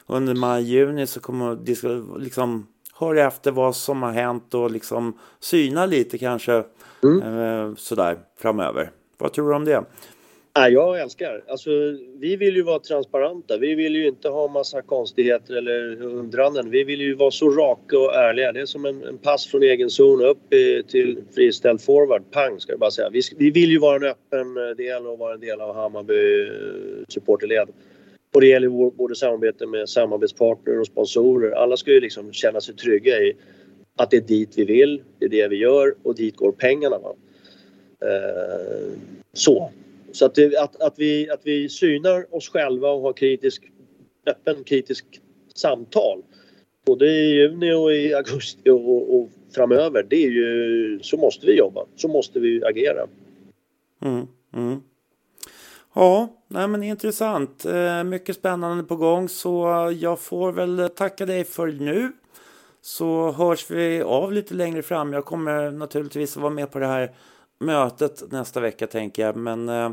under 0.08 0.36
maj-juni 0.36 1.08
så 1.08 1.20
kommer 1.20 1.56
de 1.56 2.16
liksom 2.24 2.68
höra 2.94 3.28
efter 3.28 3.52
vad 3.52 3.76
som 3.76 4.04
har 4.04 4.12
hänt 4.12 4.54
och 4.54 4.72
liksom 4.72 5.18
syna 5.40 5.86
lite 5.86 6.18
kanske 6.18 6.56
eh, 7.24 7.76
sådär 7.76 8.18
framöver. 8.38 8.92
Vad 9.18 9.34
tror 9.34 9.50
du 9.50 9.56
om 9.56 9.66
det? 9.66 9.84
Nej, 10.58 10.74
jag 10.74 11.02
älskar. 11.02 11.44
Alltså, 11.48 11.70
vi 12.20 12.36
vill 12.36 12.56
ju 12.56 12.64
vara 12.64 12.80
transparenta. 12.80 13.58
Vi 13.58 13.76
vill 13.76 13.96
ju 13.96 14.08
inte 14.08 14.30
ha 14.30 14.48
massa 14.48 14.82
konstigheter 14.82 15.56
eller 15.56 16.02
undranden. 16.04 16.70
Vi 16.70 16.84
vill 16.84 17.02
ju 17.02 17.16
vara 17.16 17.32
så 17.32 17.50
raka 17.50 18.00
och 18.00 18.16
ärliga. 18.16 18.52
Det 18.52 18.62
är 18.62 18.66
som 18.66 18.86
en, 18.86 19.04
en 19.04 19.18
pass 19.18 19.48
från 19.48 19.64
egen 19.64 19.90
zon 19.90 20.22
upp 20.22 20.54
i, 20.54 20.84
till 20.88 21.24
friställd 21.36 21.82
forward. 21.82 22.24
Pang, 22.32 22.60
ska 22.60 22.72
jag 22.72 22.80
bara 22.80 22.92
säga. 22.92 23.10
Vi, 23.10 23.22
vi 23.38 23.50
vill 23.50 23.72
ju 23.72 23.80
vara 23.80 23.96
en 23.96 24.04
öppen 24.04 24.58
eh, 24.58 24.76
del 24.78 25.08
och 25.08 25.18
vara 25.18 25.34
en 25.34 25.40
del 25.40 25.62
av 25.62 25.76
Hammarby 25.76 26.42
eh, 26.44 27.06
supporterled. 27.08 27.68
Och 28.34 28.42
det 28.42 28.48
gäller 28.48 28.92
både 28.92 29.16
samarbete 29.16 29.66
med 29.66 29.90
samarbetspartner 29.90 30.80
och 30.80 30.88
sponsorer. 30.88 31.52
Alla 31.52 31.78
ska 31.78 31.92
ju 31.92 32.00
liksom 32.00 32.34
känna 32.34 32.62
sig 32.62 32.76
trygga 32.76 33.20
i 33.20 33.34
att 33.96 34.12
det 34.12 34.18
är 34.18 34.22
dit 34.22 34.50
vi 34.56 34.66
vill, 34.66 35.04
det 35.20 35.26
är 35.26 35.30
det 35.30 35.48
vi 35.48 35.56
gör 35.56 35.96
och 36.04 36.16
dit 36.16 36.36
går 36.36 36.52
pengarna. 36.52 36.98
Va? 37.00 37.16
Eh, 38.02 38.98
så. 39.34 39.72
Så 40.14 40.26
att, 40.26 40.36
det, 40.36 40.58
att, 40.58 40.82
att, 40.82 40.94
vi, 40.98 41.30
att 41.30 41.42
vi 41.44 41.70
synar 41.70 42.36
oss 42.36 42.50
själva 42.50 42.90
och 42.90 43.02
har 43.02 43.14
kritisk, 43.14 43.64
öppen 44.26 44.64
kritisk 44.64 45.06
samtal 45.56 46.24
både 46.86 47.06
i 47.06 47.34
juni 47.36 47.74
och 47.74 47.94
i 47.94 48.14
augusti 48.14 48.70
och, 48.70 49.16
och 49.16 49.30
framöver. 49.56 50.04
Det 50.10 50.16
är 50.16 50.30
ju, 50.30 51.00
så 51.02 51.18
måste 51.18 51.46
vi 51.46 51.58
jobba. 51.58 51.86
Så 51.96 52.08
måste 52.08 52.40
vi 52.40 52.64
agera. 52.66 53.08
Mm, 54.02 54.28
mm. 54.54 54.82
Ja, 55.96 56.44
nej 56.48 56.68
men 56.68 56.84
intressant. 56.84 57.66
Eh, 57.66 58.04
mycket 58.04 58.36
spännande 58.36 58.84
på 58.84 58.96
gång 58.96 59.30
så 59.30 59.68
jag 60.00 60.20
får 60.20 60.52
väl 60.52 60.90
tacka 60.96 61.26
dig 61.26 61.44
för 61.44 61.68
nu. 61.68 62.12
Så 62.82 63.32
hörs 63.32 63.72
vi 63.72 64.02
av 64.02 64.34
lite 64.34 64.54
längre 64.54 64.82
fram. 64.82 65.14
Jag 65.14 65.26
kommer 65.26 65.72
naturligtvis 65.72 66.38
att 66.38 66.42
vara 66.44 66.54
med 66.54 66.72
på 66.72 66.80
det 66.80 66.88
här 66.88 67.12
mötet 67.66 68.32
nästa 68.32 68.60
vecka 68.60 68.88
tänker 68.88 69.26
jag. 69.26 69.36
Men 69.36 69.70
eh, 69.70 69.92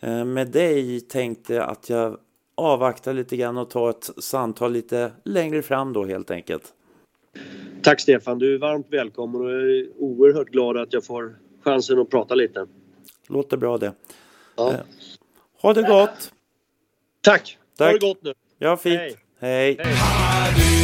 eh, 0.00 0.24
med 0.24 0.48
dig 0.48 1.00
tänkte 1.00 1.54
jag 1.54 1.70
att 1.70 1.90
jag 1.90 2.18
avvaktar 2.54 3.12
lite 3.12 3.36
grann 3.36 3.58
och 3.58 3.70
tar 3.70 3.90
ett 3.90 4.10
samtal 4.18 4.72
lite 4.72 5.12
längre 5.24 5.62
fram 5.62 5.92
då 5.92 6.04
helt 6.04 6.30
enkelt. 6.30 6.72
Tack 7.82 8.00
Stefan, 8.00 8.38
du 8.38 8.54
är 8.54 8.58
varmt 8.58 8.86
välkommen 8.90 9.40
och 9.40 9.50
jag 9.50 9.60
är 9.62 9.88
oerhört 9.98 10.48
glad 10.48 10.76
att 10.76 10.92
jag 10.92 11.04
får 11.04 11.38
chansen 11.64 11.98
att 11.98 12.10
prata 12.10 12.34
lite. 12.34 12.66
Låter 13.28 13.56
bra 13.56 13.78
det. 13.78 13.92
Ja. 14.56 14.72
Eh, 14.72 14.80
Ha 15.62 15.72
det 15.74 15.82
gott! 15.82 16.32
Tack! 17.20 17.58
Ha 17.78 17.84
Tack. 17.86 18.00
det 18.00 18.06
gott 18.06 18.22
nu! 18.22 18.34
Ja, 18.58 18.76
fint. 18.76 18.98
Hej. 18.98 19.16
Hej. 19.40 19.76
Hej. 19.80 20.81